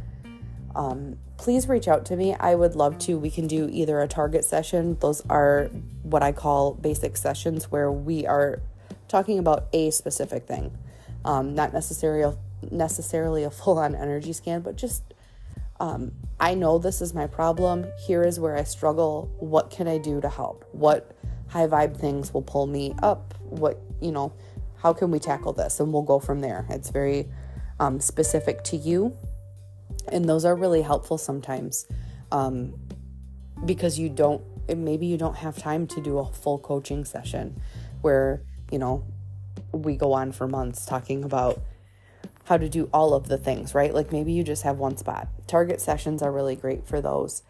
Um, 0.76 1.18
please 1.42 1.68
reach 1.68 1.88
out 1.88 2.06
to 2.06 2.16
me. 2.16 2.36
I 2.36 2.54
would 2.54 2.76
love 2.76 3.00
to. 3.00 3.18
We 3.18 3.32
can 3.32 3.48
do 3.48 3.68
either 3.72 4.00
a 4.00 4.08
target 4.08 4.46
session, 4.46 4.96
those 5.00 5.24
are 5.28 5.72
what 6.04 6.22
I 6.22 6.34
call 6.34 6.76
basic 6.76 7.18
sessions 7.18 7.72
where 7.72 7.92
we 7.92 8.28
are 8.28 8.62
talking 9.08 9.40
about 9.40 9.68
a 9.74 9.90
specific 9.90 10.46
thing, 10.46 10.78
um, 11.26 11.56
not 11.56 11.74
necessarily 11.74 12.38
necessarily 12.70 13.44
a 13.44 13.50
full 13.50 13.80
on 13.80 13.96
energy 13.96 14.34
scan, 14.34 14.62
but 14.62 14.76
just 14.76 15.16
um, 15.80 16.12
I 16.40 16.54
know 16.54 16.78
this 16.78 17.02
is 17.02 17.16
my 17.16 17.26
problem. 17.26 17.88
Here 18.06 18.22
is 18.22 18.40
where 18.40 18.56
I 18.56 18.64
struggle. 18.64 19.36
What 19.40 19.72
can 19.72 19.88
I 19.88 19.98
do 19.98 20.22
to 20.22 20.30
help? 20.30 20.64
What 20.74 21.16
high 21.48 21.66
vibe 21.66 21.98
things 21.98 22.32
will 22.36 22.44
pull 22.44 22.68
me 22.68 22.94
up? 23.02 23.34
What, 23.40 23.82
you 24.00 24.12
know, 24.12 24.32
how 24.78 24.94
can 24.94 25.10
we 25.10 25.18
tackle 25.18 25.54
this? 25.54 25.80
And 25.80 25.92
we'll 25.92 26.04
go 26.04 26.20
from 26.20 26.42
there. 26.42 26.68
It's 26.70 26.92
very 26.92 27.30
um, 27.80 28.00
specific 28.00 28.64
to 28.66 28.78
you. 28.78 29.18
And 30.08 30.28
those 30.28 30.46
are 30.46 30.56
really 30.56 30.82
helpful 30.82 31.18
sometimes 31.18 31.86
um, 32.32 32.74
because 33.66 34.00
you 34.00 34.10
don't, 34.10 34.42
maybe 34.68 35.06
you 35.06 35.18
don't 35.18 35.38
have 35.38 35.58
time 35.58 35.88
to 35.88 36.02
do 36.02 36.20
a 36.20 36.26
full 36.26 36.60
coaching 36.60 37.06
session 37.06 37.62
where, 38.02 38.42
you 38.72 38.80
know, 38.80 39.04
we 39.72 39.96
go 39.96 40.14
on 40.14 40.32
for 40.32 40.48
months 40.48 40.86
talking 40.86 41.24
about 41.24 41.62
how 42.46 42.58
to 42.58 42.68
do 42.68 42.90
all 42.94 43.14
of 43.14 43.28
the 43.28 43.38
things, 43.38 43.74
right? 43.74 43.94
Like 43.94 44.12
maybe 44.12 44.32
you 44.32 44.44
just 44.44 44.64
have 44.64 44.80
one 44.80 44.98
spot. 44.98 45.28
Target 45.48 45.80
sessions 45.80 46.22
are 46.22 46.32
really 46.32 46.56
great 46.56 46.86
for 46.86 47.02
those. 47.02 47.44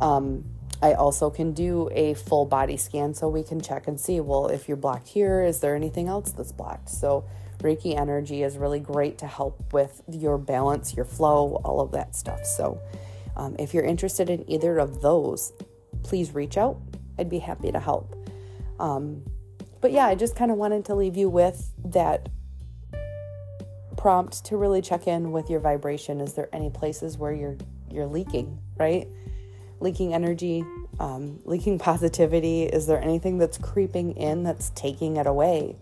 Um, 0.00 0.44
I 0.82 0.92
also 0.94 1.30
can 1.30 1.52
do 1.52 1.88
a 1.92 2.14
full 2.14 2.44
body 2.44 2.76
scan 2.76 3.14
so 3.14 3.28
we 3.28 3.42
can 3.42 3.60
check 3.60 3.88
and 3.88 3.98
see, 3.98 4.20
well, 4.20 4.48
if 4.48 4.68
you're 4.68 4.76
blocked 4.76 5.08
here, 5.08 5.42
is 5.42 5.60
there 5.60 5.74
anything 5.74 6.08
else 6.08 6.32
that's 6.32 6.52
blocked? 6.52 6.90
So, 6.90 7.24
Reiki 7.58 7.98
energy 7.98 8.42
is 8.42 8.56
really 8.56 8.80
great 8.80 9.18
to 9.18 9.26
help 9.26 9.72
with 9.72 10.02
your 10.10 10.38
balance, 10.38 10.94
your 10.94 11.04
flow, 11.04 11.60
all 11.64 11.80
of 11.80 11.92
that 11.92 12.14
stuff. 12.14 12.44
So, 12.44 12.80
um, 13.36 13.56
if 13.58 13.74
you're 13.74 13.84
interested 13.84 14.30
in 14.30 14.48
either 14.50 14.78
of 14.78 15.00
those, 15.00 15.52
please 16.02 16.34
reach 16.34 16.56
out. 16.56 16.80
I'd 17.18 17.30
be 17.30 17.38
happy 17.38 17.72
to 17.72 17.80
help. 17.80 18.14
Um, 18.78 19.22
but 19.80 19.92
yeah, 19.92 20.06
I 20.06 20.14
just 20.14 20.36
kind 20.36 20.50
of 20.50 20.56
wanted 20.56 20.84
to 20.86 20.94
leave 20.94 21.16
you 21.16 21.28
with 21.28 21.70
that 21.84 22.28
prompt 23.96 24.44
to 24.46 24.56
really 24.56 24.82
check 24.82 25.06
in 25.06 25.32
with 25.32 25.48
your 25.48 25.60
vibration. 25.60 26.20
Is 26.20 26.34
there 26.34 26.48
any 26.52 26.70
places 26.70 27.16
where 27.16 27.32
you're 27.32 27.56
you're 27.90 28.06
leaking, 28.06 28.58
right? 28.76 29.06
Leaking 29.80 30.12
energy, 30.14 30.64
um, 30.98 31.38
leaking 31.44 31.78
positivity. 31.90 32.64
Is 32.64 32.86
there 32.86 33.00
anything 33.00 33.38
that's 33.38 33.58
creeping 33.58 34.16
in 34.16 34.42
that's 34.42 34.70
taking 34.70 35.16
it 35.16 35.26
away? 35.26 35.76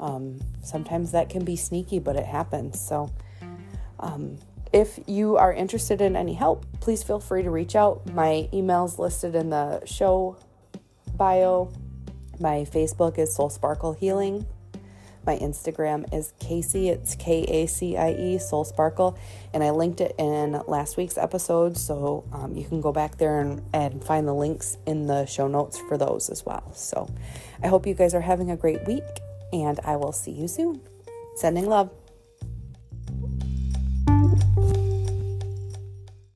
Um, 0.00 0.40
sometimes 0.62 1.12
that 1.12 1.28
can 1.28 1.44
be 1.44 1.56
sneaky, 1.56 1.98
but 1.98 2.16
it 2.16 2.26
happens. 2.26 2.80
So, 2.80 3.12
um, 4.00 4.38
if 4.72 5.00
you 5.06 5.36
are 5.36 5.52
interested 5.52 6.00
in 6.00 6.14
any 6.14 6.34
help, 6.34 6.66
please 6.80 7.02
feel 7.02 7.20
free 7.20 7.42
to 7.42 7.50
reach 7.50 7.74
out. 7.74 8.06
My 8.12 8.48
email's 8.52 8.98
listed 8.98 9.34
in 9.34 9.50
the 9.50 9.84
show 9.86 10.36
bio. 11.16 11.72
My 12.38 12.66
Facebook 12.70 13.18
is 13.18 13.34
Soul 13.34 13.50
Sparkle 13.50 13.94
Healing. 13.94 14.46
My 15.26 15.36
Instagram 15.36 16.12
is 16.14 16.32
Kacie. 16.40 16.88
It's 16.88 17.14
K 17.16 17.42
A 17.42 17.66
C 17.66 17.96
I 17.96 18.12
E, 18.12 18.38
Soul 18.38 18.64
Sparkle. 18.64 19.18
And 19.52 19.64
I 19.64 19.70
linked 19.70 20.00
it 20.00 20.14
in 20.18 20.52
last 20.66 20.96
week's 20.96 21.18
episode. 21.18 21.76
So 21.76 22.24
um, 22.32 22.54
you 22.54 22.64
can 22.64 22.80
go 22.80 22.92
back 22.92 23.18
there 23.18 23.40
and, 23.40 23.62
and 23.74 24.02
find 24.02 24.26
the 24.26 24.34
links 24.34 24.78
in 24.86 25.06
the 25.06 25.26
show 25.26 25.48
notes 25.48 25.78
for 25.78 25.98
those 25.98 26.30
as 26.30 26.46
well. 26.46 26.72
So 26.74 27.10
I 27.62 27.68
hope 27.68 27.86
you 27.86 27.94
guys 27.94 28.14
are 28.14 28.20
having 28.20 28.50
a 28.50 28.56
great 28.56 28.86
week. 28.86 29.02
And 29.52 29.80
I 29.84 29.96
will 29.96 30.12
see 30.12 30.32
you 30.32 30.48
soon. 30.48 30.80
Sending 31.36 31.66
love. 31.66 31.90